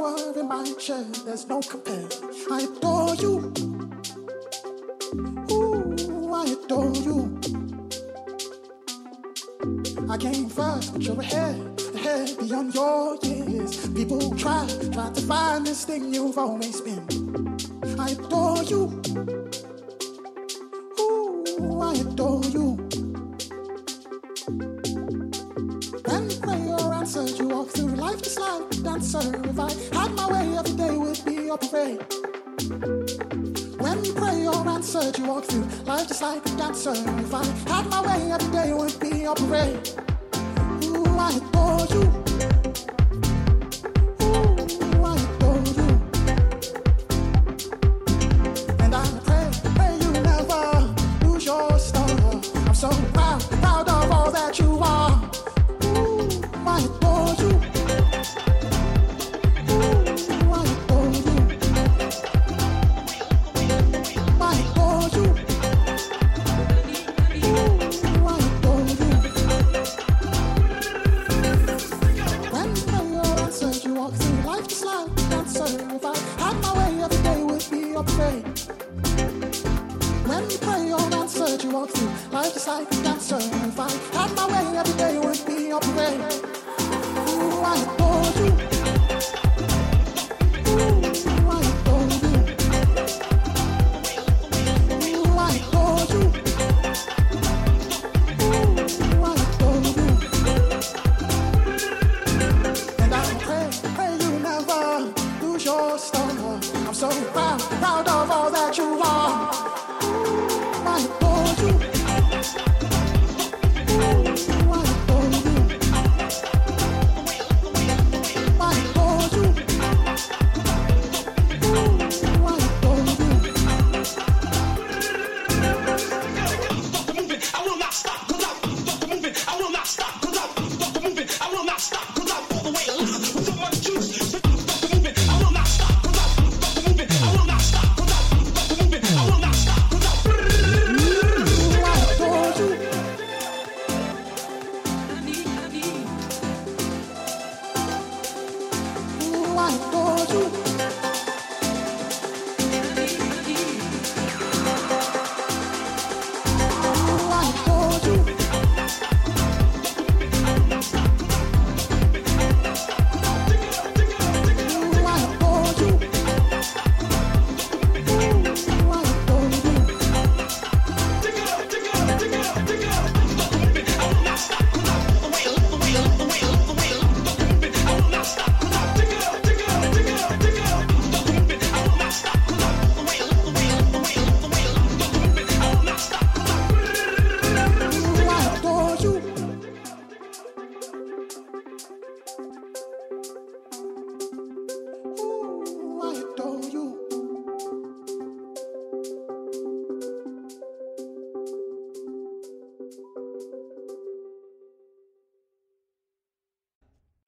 Clover 0.00 0.40
in 0.40 0.48
my 0.48 0.64
chair, 0.78 1.04
there's 1.26 1.46
no 1.46 1.60
compare. 1.60 2.08
I 2.50 2.62
adore 2.62 3.14
you. 3.16 3.52
Ooh, 5.52 6.32
I 6.32 6.56
adore 6.56 6.94
you. 6.94 7.38
I 10.08 10.16
came 10.16 10.48
first, 10.48 10.94
but 10.94 11.02
you're 11.02 11.20
ahead, 11.20 11.82
ahead 11.94 12.34
beyond 12.38 12.74
your 12.74 13.16
years. 13.16 13.86
People 13.88 14.34
try, 14.38 14.66
try 14.90 15.10
to 15.10 15.20
find 15.20 15.66
this 15.66 15.84
thing 15.84 16.14
you've 16.14 16.38
always 16.38 16.80
been. 16.80 17.04
I 17.98 18.12
adore 18.12 18.62
you. 18.62 19.02
Ooh, 20.98 21.80
I 21.82 21.92
adore 21.92 22.44
you. 22.44 22.76
Then 26.04 26.26
When 26.26 26.40
prayer 26.40 26.92
answered, 26.94 27.38
you 27.38 27.48
walk 27.48 27.68
through 27.68 27.96
life 27.96 28.22
just 28.22 28.40
like 28.40 28.62
a 28.72 28.76
dancer. 28.82 29.39
You 35.20 35.26
walk 35.26 35.44
through 35.44 35.64
life 35.84 36.08
just 36.08 36.22
like 36.22 36.44
a 36.46 36.56
dancer. 36.56 36.92
If 36.92 37.34
I 37.34 37.44
had 37.68 37.86
my 37.90 38.00
way, 38.06 38.32
every 38.32 38.50
day 38.52 38.72
would 38.72 38.98
be 39.00 39.24
a 39.24 39.34
parade. 39.34 40.09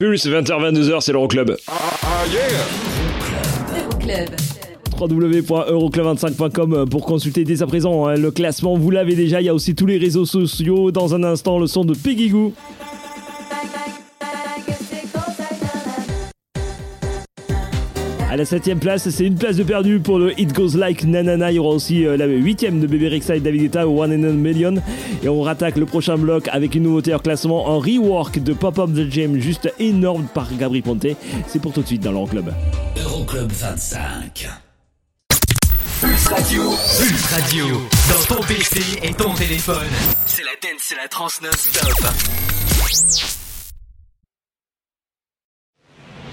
Pulse, 0.03 0.27
20h-22h, 0.27 1.01
c'est 1.01 1.13
l'Euroclub. 1.13 1.55
Euroclub. 3.79 4.31
www.euroclub25.com 5.01 6.89
pour 6.91 7.07
consulter 7.07 7.45
dès 7.45 7.63
à 7.63 7.69
présent 7.69 8.09
hein, 8.09 8.17
le 8.17 8.33
classement. 8.33 8.77
Vous 8.77 8.91
l'avez 8.91 9.15
déjà, 9.15 9.41
il 9.41 9.45
y 9.45 9.49
a 9.49 9.55
aussi 9.55 9.77
tous 9.77 9.87
les 9.87 9.99
réseaux 9.99 10.27
sociaux. 10.27 10.91
Dans 10.91 11.15
un 11.15 11.23
instant, 11.23 11.61
le 11.61 11.69
son 11.69 11.85
de 11.85 11.95
Peggy 11.95 12.31
Goo. 12.31 12.53
La 18.43 18.59
7ème 18.59 18.81
place, 18.81 19.09
c'est 19.09 19.25
une 19.25 19.37
place 19.37 19.55
de 19.55 19.63
perdu 19.63 20.01
pour 20.01 20.19
le 20.19 20.39
It 20.41 20.53
Goes 20.53 20.77
Like 20.77 21.05
Nanana. 21.05 21.53
Il 21.53 21.55
y 21.55 21.59
aura 21.61 21.77
aussi 21.77 22.05
euh, 22.05 22.17
la 22.17 22.27
8ème 22.27 22.81
de 22.81 22.89
Bébé 22.89 23.09
Rexha 23.09 23.37
et 23.37 23.41
David 23.41 23.63
Guetta, 23.63 23.87
One 23.87 24.11
in 24.11 24.25
a 24.25 24.33
Million. 24.33 24.83
Et 25.23 25.29
on 25.29 25.43
rattaque 25.43 25.77
le 25.77 25.87
prochain 25.87 26.19
bloc 26.19 26.49
avec 26.49 26.75
une 26.75 26.83
nouveauté 26.83 27.15
en 27.15 27.21
classement, 27.21 27.71
un 27.71 27.79
rework 27.79 28.43
de 28.43 28.53
Pop 28.53 28.81
Up 28.81 28.91
the 28.93 29.09
Jam, 29.09 29.39
juste 29.39 29.73
énorme 29.79 30.27
par 30.35 30.49
Gabri 30.57 30.83
Ponte. 30.83 31.07
C'est 31.47 31.63
pour 31.63 31.73
tout 31.73 31.83
de 31.83 31.87
suite 31.87 32.03
dans 32.03 32.11
l'Euroclub. 32.11 32.51
Euroclub 33.05 33.53
25. 33.53 34.49
Pulse 36.01 36.27
Radio. 36.27 36.63
Pulse 36.99 37.27
Radio. 37.27 37.67
Dans 38.09 38.35
ton 38.35 38.43
PC 38.43 38.81
et 39.05 39.15
ton 39.15 39.33
téléphone. 39.35 39.87
C'est 40.27 40.43
la 40.43 40.51
dance, 40.61 40.81
c'est 40.81 40.97
la 40.97 41.07
trans 41.07 41.29
non-stop. 41.45 42.09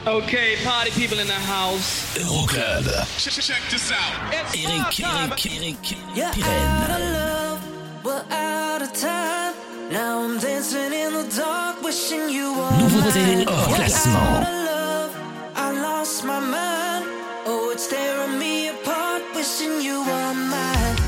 Okay, 0.09 0.55
party 0.65 0.89
people 0.91 1.19
in 1.19 1.27
the 1.27 1.33
house. 1.33 2.17
Euroclub. 2.17 2.83
Check 3.19 3.61
this 3.69 3.91
out. 3.91 4.33
Eric, 4.33 4.99
Eric, 4.99 5.45
Eric, 5.45 5.91
You're 6.17 6.25
out 6.25 6.33
Pirenne. 6.33 6.95
of 6.95 7.01
love, 7.13 8.05
we're 8.05 8.25
out 8.31 8.81
of 8.81 8.91
time. 8.93 9.53
Now 9.91 10.23
I'm 10.23 10.39
dancing 10.39 10.91
in 10.93 11.13
the 11.13 11.27
dark, 11.37 11.83
wishing 11.83 12.27
you 12.29 12.53
were 12.57 12.71
Nouveauté 12.81 13.21
mine. 13.21 13.47
hors 13.47 13.67
You're 13.67 13.77
classement. 13.77 14.17
out 14.17 14.47
of 14.47 14.65
love, 14.71 15.11
I 15.55 15.71
lost 15.79 16.25
my 16.25 16.39
mind. 16.39 17.05
Oh, 17.45 17.69
it's 17.73 17.87
tearing 17.87 18.39
me 18.39 18.69
apart, 18.69 19.21
wishing 19.35 19.79
you 19.79 19.99
were 19.99 20.33
mine. 20.33 20.98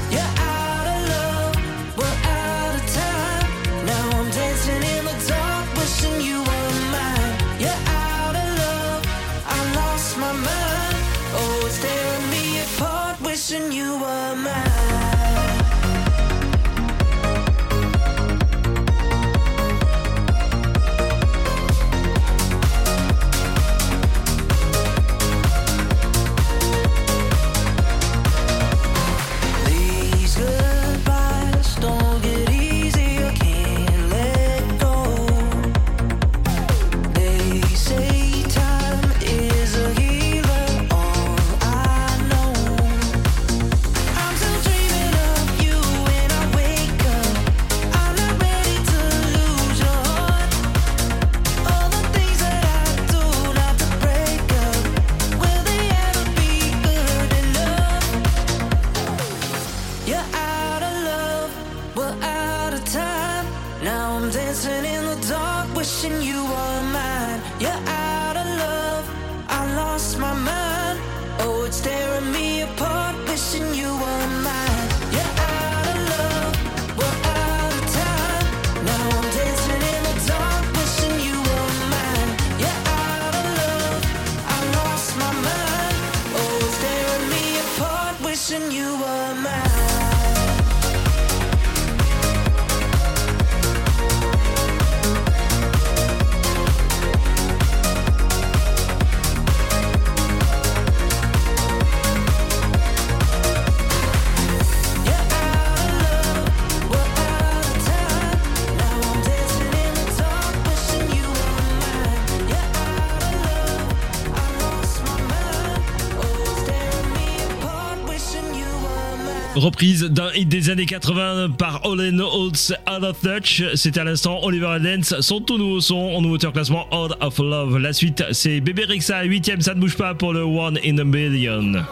reprise 119.61 120.03
d'un 120.05 120.31
hit 120.33 120.49
des 120.49 120.71
années 120.71 120.87
80 120.87 121.51
par 121.51 121.85
Olen 121.85 122.19
Holtz 122.19 122.73
Out 122.89 123.03
of 123.03 123.21
Touch. 123.21 123.63
C'était 123.75 123.99
à 123.99 124.03
l'instant 124.03 124.43
Oliver 124.43 124.77
Dance, 124.81 125.19
son 125.21 125.39
tout 125.39 125.57
nouveau 125.57 125.79
son 125.79 125.95
en 125.95 126.21
nouveauté 126.21 126.47
classement 126.51 126.87
Out 126.91 127.13
of 127.21 127.37
Love. 127.37 127.77
La 127.77 127.93
suite, 127.93 128.23
c'est 128.31 128.59
Bébé 128.59 128.85
Rexa, 128.85 129.23
8ème, 129.23 129.61
ça 129.61 129.75
ne 129.75 129.79
bouge 129.79 129.95
pas 129.95 130.15
pour 130.15 130.33
le 130.33 130.41
One 130.41 130.79
in 130.83 130.97
a 130.97 131.03
Million. 131.03 131.83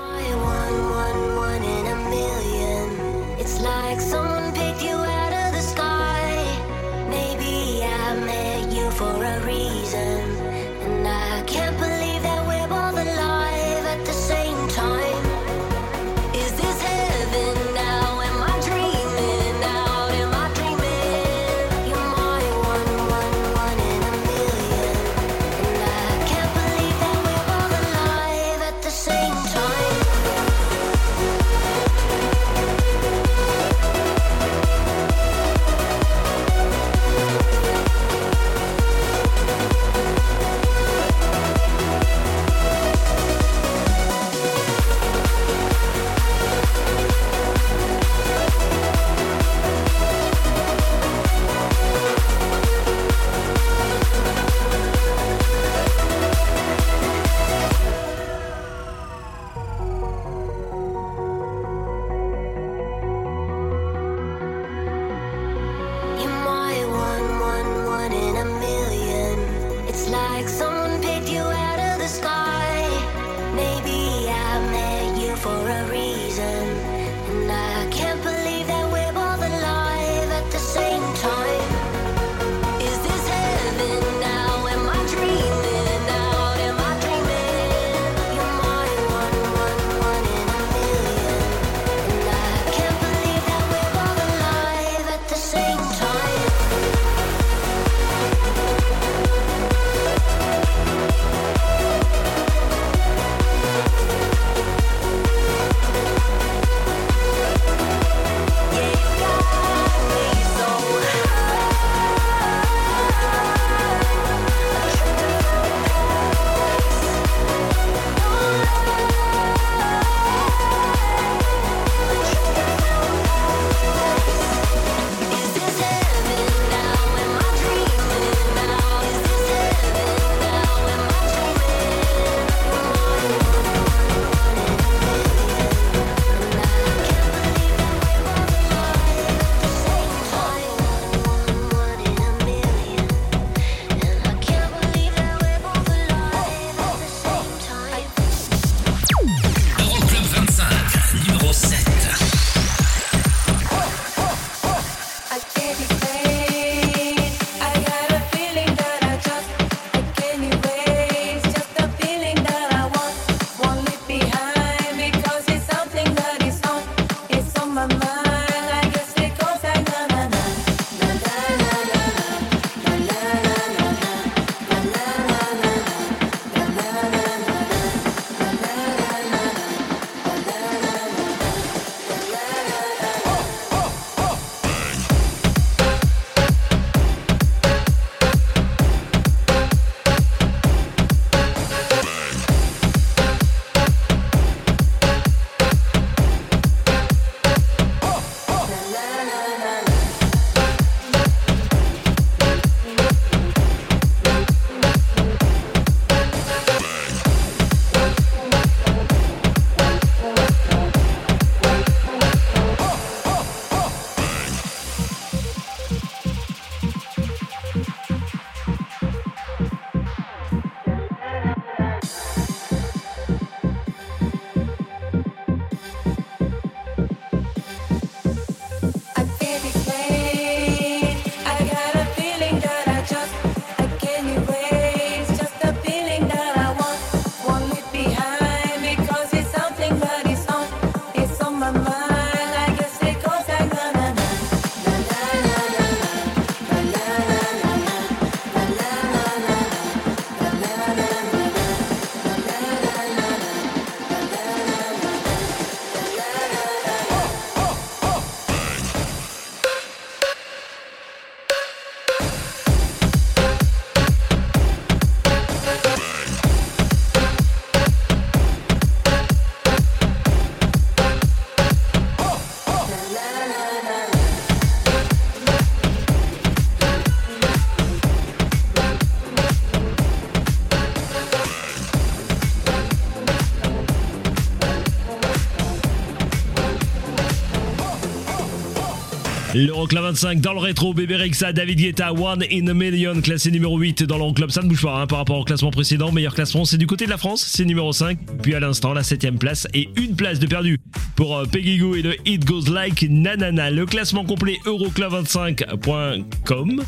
L'Euroclub 289.60 290.04
25 290.04 290.40
dans 290.40 290.54
le 290.54 290.60
rétro, 290.60 290.94
Bébé 290.94 291.18
Rexa, 291.18 291.52
David 291.52 291.80
Guetta, 291.80 292.14
One 292.14 292.46
in 292.50 292.68
a 292.68 292.74
Million, 292.74 293.20
classé 293.20 293.52
numéro 293.52 293.78
8 293.78 294.04
dans 294.04 294.18
l'Euroclub. 294.18 294.52
Ça 294.52 294.62
ne 294.62 294.70
bouge 294.70 294.84
pas 294.84 295.02
hein, 295.02 295.06
par 295.06 295.18
rapport 295.18 295.38
au 295.38 295.44
classement 295.44 295.70
précédent. 295.70 296.14
Meilleur 296.14 296.34
classement, 296.34 296.64
c'est 296.64 296.78
du 296.78 296.88
côté 296.88 297.04
de 297.04 297.10
la 297.10 297.18
France, 297.18 297.46
c'est 297.46 297.66
numéro 297.66 297.92
5. 297.92 298.18
Puis 298.42 298.56
à 298.56 298.62
l'instant, 298.62 298.94
la 298.94 299.02
7ème 299.02 299.38
place 299.38 299.68
et 299.74 299.90
une 299.98 300.16
place 300.16 300.40
de 300.40 300.48
perdu 300.48 300.80
pour 301.18 301.38
euh, 301.38 301.44
Peggy 301.44 301.78
Goo 301.78 301.96
et 301.96 302.02
le 302.02 302.16
It 302.26 302.46
Goes 302.46 302.72
Like 302.72 303.06
Nanana. 303.10 303.70
Le 303.70 303.86
classement 303.86 304.24
complet 304.24 304.60
euroclub25.com. 304.66 306.82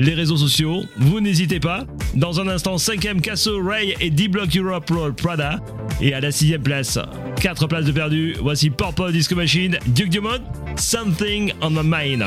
Les 0.00 0.14
réseaux 0.14 0.38
sociaux, 0.38 0.82
vous 0.96 1.20
n'hésitez 1.20 1.60
pas. 1.60 1.86
Dans 2.16 2.40
un 2.40 2.48
instant, 2.48 2.74
5ème 2.74 3.20
Casso, 3.20 3.62
Ray 3.62 3.94
et 4.00 4.10
D-Block 4.10 4.56
Europe 4.56 4.90
Roll 4.90 5.14
Prada. 5.14 5.60
Et 6.00 6.14
à 6.14 6.20
la 6.20 6.30
6ème 6.30 6.62
place, 6.62 6.98
4 7.40 7.68
places 7.68 7.84
de 7.84 7.92
perdu. 7.92 8.34
Voici 8.40 8.70
Purple 8.70 9.12
Disco 9.12 9.36
Machine, 9.36 9.78
Duke 9.86 10.10
Dumont, 10.10 10.42
Something 10.78 11.52
on 11.62 11.74
my 11.74 11.82
mind. 11.82 12.22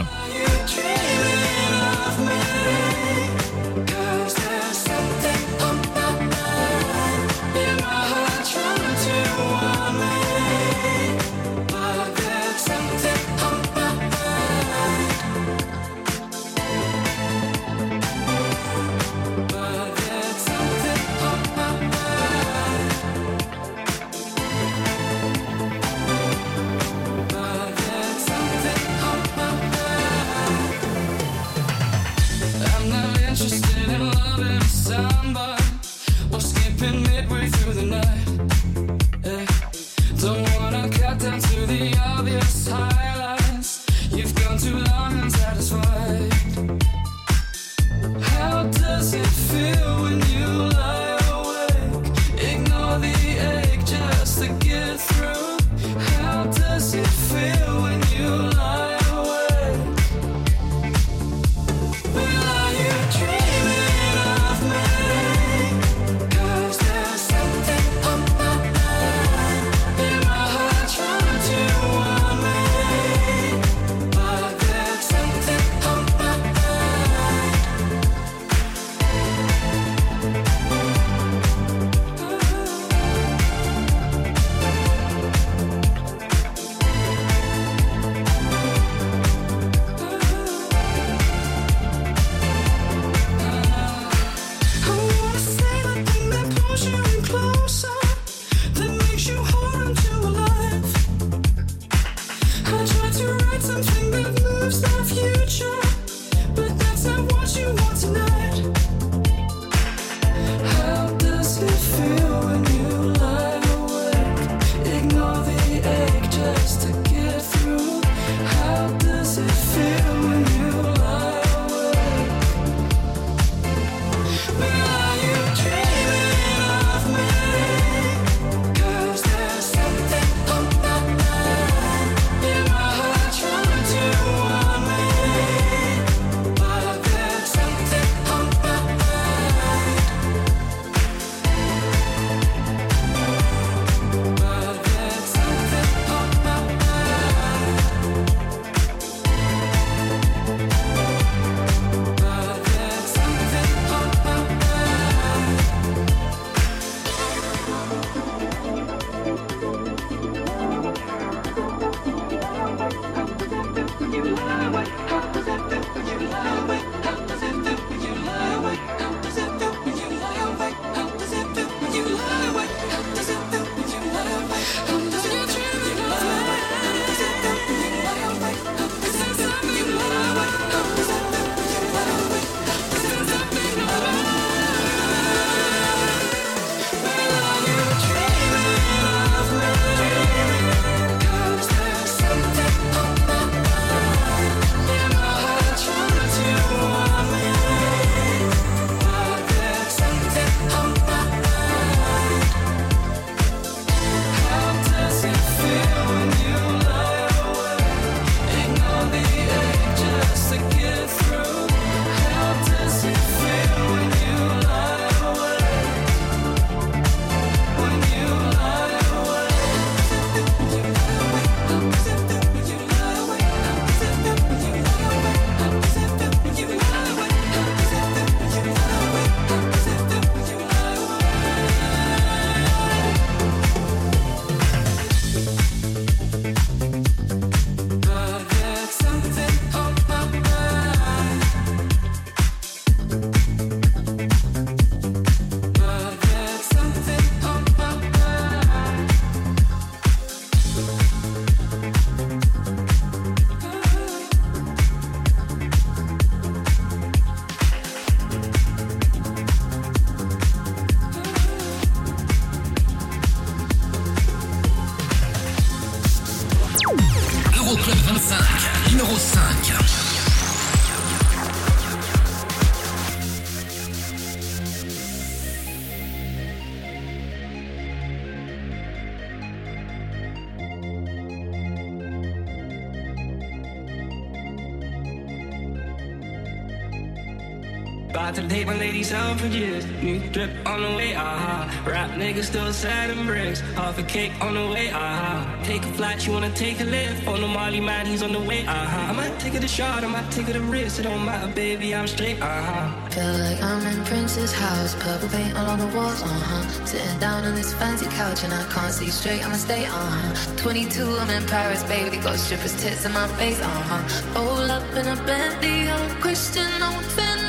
Out 289.12 289.40
for 289.40 289.48
years. 289.48 289.86
New 290.02 290.20
drip 290.30 290.52
on 290.66 290.82
the 290.82 290.90
way, 290.96 291.16
aha. 291.16 291.84
Rap 291.86 292.12
niggas 292.12 292.46
still 292.46 292.72
sad 292.74 293.10
and 293.10 293.26
bricks. 293.26 293.62
Half 293.76 293.98
a 293.98 294.04
cake 294.04 294.34
on 294.42 294.54
the 294.56 294.68
way, 294.74 294.92
aha. 294.92 295.60
Take 295.64 295.84
a 295.84 295.92
flight, 295.94 296.26
you 296.26 296.34
wanna 296.34 296.52
take 296.52 296.80
a 296.82 296.84
lift. 296.84 297.28
On 297.28 297.42
the 297.42 297.48
Molly 297.48 297.80
man, 297.80 298.06
he's 298.06 298.22
on 298.22 298.34
the 298.34 298.40
way, 298.40 298.66
aha. 298.68 299.10
I 299.10 299.14
might 299.14 299.40
take 299.40 299.56
it 299.56 299.64
a 299.64 299.68
shot, 299.68 300.04
I 300.04 300.08
might 300.08 300.30
take 300.32 300.50
it 300.50 300.56
a 300.56 300.62
risk. 300.62 301.00
It 301.00 301.04
don't 301.04 301.26
matter, 301.26 301.52
baby, 301.54 301.96
I'm 301.96 302.08
straight, 302.08 302.42
aha. 302.42 303.08
Feel 303.10 303.34
like 303.46 303.62
I'm 303.62 303.86
in 303.88 304.04
Prince's 304.06 304.54
house, 304.54 304.96
purple 304.96 305.30
paint 305.30 305.58
all 305.58 305.68
on 305.68 305.80
the 305.80 305.88
walls, 305.98 306.22
uh 306.22 306.28
huh. 306.28 306.86
Sitting 306.86 307.20
down 307.20 307.44
on 307.46 307.56
this 307.56 307.74
fancy 307.74 308.06
couch 308.08 308.44
and 308.44 308.54
I 308.54 308.64
can't 308.74 308.94
see 308.94 309.10
straight, 309.10 309.44
I'ma 309.46 309.56
stay, 309.56 309.86
uh 309.86 309.90
huh. 309.92 310.56
22, 310.58 311.18
I'm 311.18 311.30
in 311.30 311.46
Paris, 311.48 311.84
baby, 311.84 312.18
got 312.18 312.38
strippers' 312.38 312.80
tits 312.82 313.06
in 313.06 313.14
my 313.14 313.28
face, 313.40 313.60
uh 313.62 313.68
huh. 313.68 314.02
Roll 314.36 314.72
up 314.72 314.84
in 314.96 315.08
a 315.08 315.16
Bentley, 315.26 315.90
I'm 315.90 316.22
Christian, 316.22 316.70
I'm 316.82 317.04
Bentley, 317.16 317.49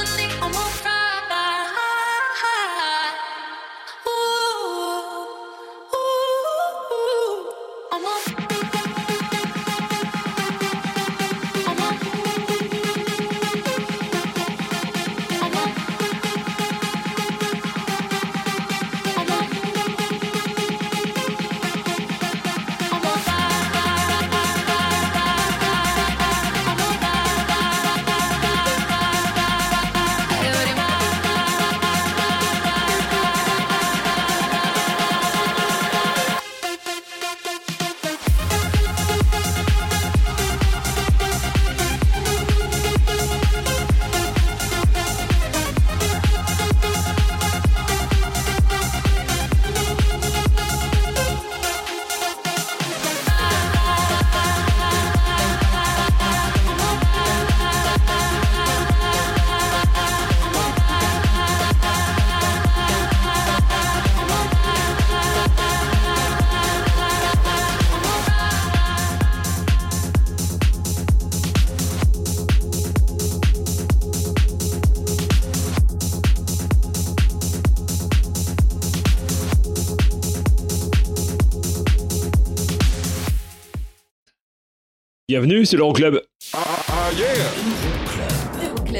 Bienvenue, 85.31 85.65
c'est 85.65 85.77
l'Euroclub. 85.77 86.19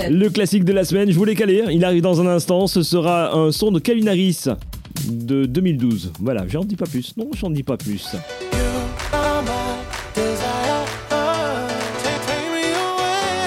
Le 0.09 0.29
classique 0.29 0.63
de 0.63 0.71
la 0.71 0.85
semaine, 0.85 1.11
je 1.11 1.17
voulais 1.17 1.35
caler, 1.35 1.65
il 1.71 1.83
arrive 1.83 2.01
dans 2.01 2.21
un 2.21 2.27
instant, 2.27 2.67
ce 2.67 2.83
sera 2.83 3.35
un 3.35 3.51
son 3.51 3.69
de 3.69 3.79
Calvin 3.79 4.07
Harris 4.07 4.45
de 5.09 5.43
2012. 5.45 6.13
Voilà, 6.21 6.45
j'en 6.47 6.63
dis 6.63 6.77
pas 6.77 6.85
plus. 6.85 7.17
Non, 7.17 7.27
j'en 7.35 7.49
dis 7.49 7.63
pas 7.63 7.75
plus. 7.75 8.15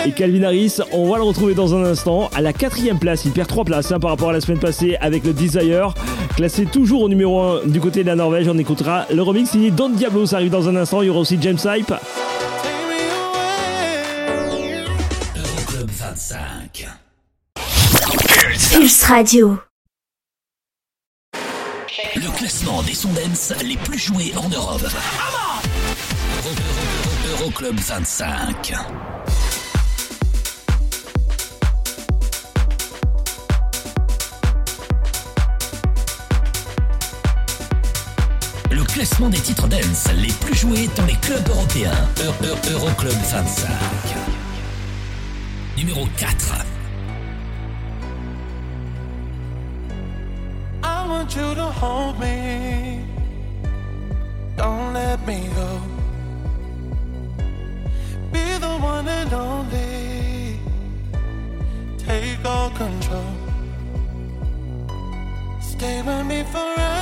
Et 0.07 0.13
Calvin 0.13 0.43
Harris, 0.43 0.77
on 0.93 1.11
va 1.11 1.17
le 1.17 1.23
retrouver 1.23 1.55
dans 1.55 1.75
un 1.75 1.85
instant 1.85 2.29
à 2.35 2.43
la 2.43 2.53
quatrième 2.53 2.99
place. 2.99 3.25
Il 3.25 3.31
perd 3.33 3.49
trois 3.49 3.65
places 3.65 3.93
hein, 3.93 3.99
par 3.99 4.11
rapport 4.11 4.29
à 4.29 4.35
la 4.35 4.43
semaine 4.43 4.61
passée 4.61 4.99
avec 5.01 5.25
le 5.25 5.33
Desire, 5.33 5.95
classé 6.37 6.67
toujours 6.67 7.01
au 7.01 7.09
numéro 7.09 7.41
1 7.41 7.67
du 7.69 7.81
côté 7.81 8.03
de 8.03 8.09
la 8.09 8.15
Norvège. 8.15 8.47
On 8.47 8.59
écoutera 8.59 9.07
le 9.11 9.23
remix 9.23 9.49
signé 9.49 9.71
Don 9.71 9.89
Diablo. 9.89 10.27
Ça 10.27 10.37
arrive 10.37 10.51
dans 10.51 10.69
un 10.69 10.77
instant. 10.77 11.01
Il 11.01 11.07
y 11.07 11.09
aura 11.09 11.21
aussi 11.21 11.39
James 11.41 11.57
Hype. 11.65 11.95
25. 16.19 16.87
Pulse 18.71 19.03
Radio. 19.03 19.59
Le 22.15 22.31
classement 22.39 22.85
des 22.85 22.95
sons 22.95 23.13
dance 23.13 23.53
les 23.65 23.77
plus 23.79 23.99
joués 23.99 24.33
en 24.37 24.49
Europe. 24.49 24.83
Euro- 26.45 26.55
Euro- 26.55 27.43
Euroclub 27.43 27.81
25. 27.81 28.75
Le 38.71 38.83
classement 38.85 39.29
des 39.29 39.39
titres 39.39 39.69
dance 39.69 40.07
les 40.17 40.33
plus 40.33 40.55
joués 40.55 40.89
dans 40.97 41.05
les 41.07 41.15
clubs 41.17 41.49
européens. 41.49 41.93
Eu- 42.19 42.45
Eu- 42.47 42.73
Euroclub 42.73 43.13
25. 43.13 43.75
Numéro 45.85 46.07
4. 46.17 46.65
I 50.83 51.07
want 51.07 51.37
you 51.37 51.55
to 51.55 51.67
hold 51.67 52.19
me. 52.19 53.05
Don't 54.57 54.95
let 54.95 55.27
me 55.27 55.51
go. 55.55 55.81
Be 58.33 58.59
the 58.59 58.79
one 58.81 59.07
and 59.07 59.33
only. 59.35 60.59
Take 61.99 62.43
all 62.47 62.71
control. 62.71 63.35
Stay 65.61 66.01
with 66.01 66.27
me 66.27 66.45
forever. 66.45 66.94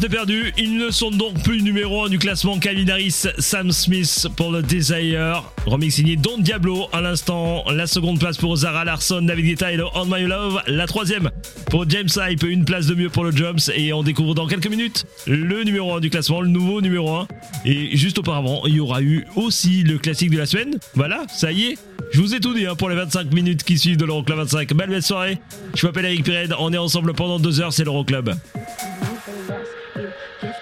De 0.00 0.08
perdu. 0.08 0.52
Ils 0.58 0.76
ne 0.76 0.90
sont 0.90 1.10
donc 1.10 1.42
plus 1.42 1.62
numéro 1.62 2.04
1 2.04 2.10
du 2.10 2.18
classement 2.18 2.58
Calvin 2.58 2.88
Harris, 2.88 3.24
Sam 3.38 3.72
Smith 3.72 4.28
pour 4.36 4.50
le 4.50 4.60
Desire. 4.60 5.42
Remix 5.64 5.94
signé 5.94 6.16
Don 6.16 6.38
Diablo 6.38 6.88
à 6.92 7.00
l'instant. 7.00 7.64
La 7.70 7.86
seconde 7.86 8.18
place 8.18 8.36
pour 8.36 8.56
Zara 8.56 8.84
Larson, 8.84 9.22
David 9.22 9.46
Guetta 9.46 9.72
et 9.72 9.78
On 9.94 10.04
My 10.04 10.24
Love. 10.24 10.60
La 10.66 10.86
troisième 10.86 11.30
pour 11.70 11.88
James 11.88 12.08
Hype, 12.14 12.42
une 12.42 12.64
place 12.66 12.86
de 12.86 12.94
mieux 12.94 13.08
pour 13.08 13.24
le 13.24 13.30
Jumps. 13.30 13.70
Et 13.74 13.92
on 13.94 14.02
découvre 14.02 14.34
dans 14.34 14.46
quelques 14.46 14.68
minutes 14.68 15.06
le 15.26 15.64
numéro 15.64 15.94
1 15.94 16.00
du 16.00 16.10
classement, 16.10 16.42
le 16.42 16.48
nouveau 16.48 16.82
numéro 16.82 17.10
1. 17.14 17.28
Et 17.64 17.96
juste 17.96 18.18
auparavant, 18.18 18.62
il 18.66 18.74
y 18.74 18.80
aura 18.80 19.00
eu 19.00 19.24
aussi 19.34 19.82
le 19.82 19.96
classique 19.96 20.30
de 20.30 20.38
la 20.38 20.46
semaine. 20.46 20.78
Voilà, 20.94 21.22
ça 21.28 21.52
y 21.52 21.64
est. 21.64 21.78
Je 22.12 22.20
vous 22.20 22.34
ai 22.34 22.40
tout 22.40 22.52
dit 22.52 22.66
hein, 22.66 22.74
pour 22.74 22.90
les 22.90 22.96
25 22.96 23.32
minutes 23.32 23.62
qui 23.62 23.78
suivent 23.78 23.96
de 23.96 24.04
l'Euroclub 24.04 24.36
25. 24.36 24.74
Belle 24.74 24.90
belle 24.90 25.02
soirée. 25.02 25.38
Je 25.74 25.86
m'appelle 25.86 26.04
Eric 26.04 26.24
Pirenne. 26.24 26.54
On 26.58 26.72
est 26.72 26.78
ensemble 26.78 27.14
pendant 27.14 27.38
deux 27.38 27.60
heures. 27.60 27.72
C'est 27.72 27.84
l'Euroclub. 27.84 28.34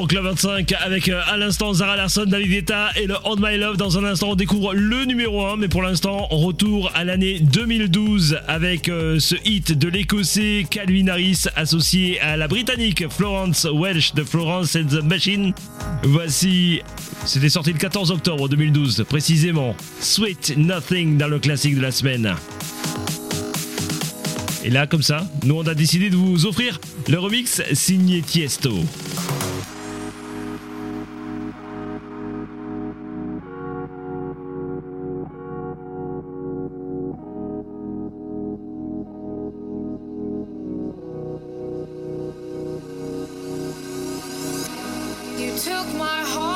dans 0.00 0.06
Club 0.06 0.24
25 0.24 0.72
avec 0.84 1.08
euh, 1.08 1.20
à 1.26 1.36
l'instant 1.36 1.74
Zara 1.74 1.94
Larson, 1.96 2.24
David 2.26 2.50
Guetta 2.50 2.90
et 2.96 3.06
le 3.06 3.16
On 3.24 3.36
My 3.36 3.58
Love. 3.58 3.76
Dans 3.76 3.98
un 3.98 4.04
instant, 4.04 4.30
on 4.30 4.34
découvre 4.34 4.72
le 4.72 5.04
numéro 5.04 5.44
1, 5.44 5.56
mais 5.56 5.68
pour 5.68 5.82
l'instant, 5.82 6.26
retour 6.30 6.90
à 6.94 7.04
l'année 7.04 7.40
2012 7.40 8.38
avec 8.48 8.88
euh, 8.88 9.18
ce 9.18 9.34
hit 9.44 9.72
de 9.72 9.88
l'écossais 9.88 10.64
Calvin 10.70 11.08
Harris 11.08 11.44
associé 11.54 12.18
à 12.20 12.36
la 12.38 12.48
britannique 12.48 13.04
Florence 13.10 13.66
Welsh 13.70 14.14
de 14.14 14.24
Florence 14.24 14.74
and 14.74 14.86
the 14.86 15.02
Machine. 15.02 15.52
Voici, 16.02 16.80
c'était 17.26 17.50
sorti 17.50 17.72
le 17.72 17.78
14 17.78 18.10
octobre 18.10 18.48
2012, 18.48 19.04
précisément 19.08 19.76
Sweet 20.00 20.54
Nothing 20.56 21.18
dans 21.18 21.28
le 21.28 21.38
classique 21.38 21.76
de 21.76 21.82
la 21.82 21.90
semaine. 21.90 22.34
Et 24.64 24.70
là, 24.70 24.86
comme 24.86 25.02
ça, 25.02 25.26
nous 25.44 25.56
on 25.56 25.66
a 25.66 25.74
décidé 25.74 26.10
de 26.10 26.16
vous 26.16 26.46
offrir 26.46 26.80
le 27.08 27.18
remix 27.18 27.62
signé 27.74 28.22
Tiesto. 28.22 28.72
took 45.62 45.86
my 45.92 46.24
heart. 46.24 46.49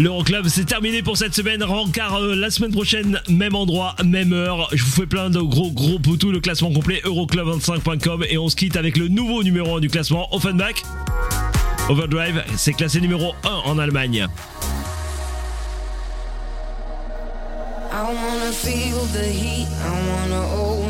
L'Euroclub, 0.00 0.48
c'est 0.48 0.64
terminé 0.64 1.02
pour 1.02 1.18
cette 1.18 1.34
semaine. 1.34 1.62
Rencard 1.62 2.14
euh, 2.14 2.34
la 2.34 2.48
semaine 2.48 2.72
prochaine, 2.72 3.20
même 3.28 3.54
endroit, 3.54 3.94
même 4.02 4.32
heure. 4.32 4.66
Je 4.72 4.82
vous 4.82 4.90
fais 4.90 5.04
plein 5.04 5.28
de 5.28 5.40
gros 5.40 5.70
gros 5.70 5.98
poutous. 5.98 6.32
Le 6.32 6.40
classement 6.40 6.72
complet, 6.72 7.02
euroclub25.com. 7.04 8.24
Et 8.30 8.38
on 8.38 8.48
se 8.48 8.56
quitte 8.56 8.76
avec 8.76 8.96
le 8.96 9.08
nouveau 9.08 9.42
numéro 9.42 9.76
1 9.76 9.80
du 9.80 9.90
classement, 9.90 10.34
Offenbach. 10.34 10.84
Overdrive, 11.90 12.42
c'est 12.56 12.72
classé 12.72 13.02
numéro 13.02 13.34
1 13.44 13.48
en 13.50 13.78
Allemagne. 13.78 14.26
I 17.92 18.52
feel 18.52 19.04
the 19.12 19.26
heat, 19.26 19.68
I 19.84 20.89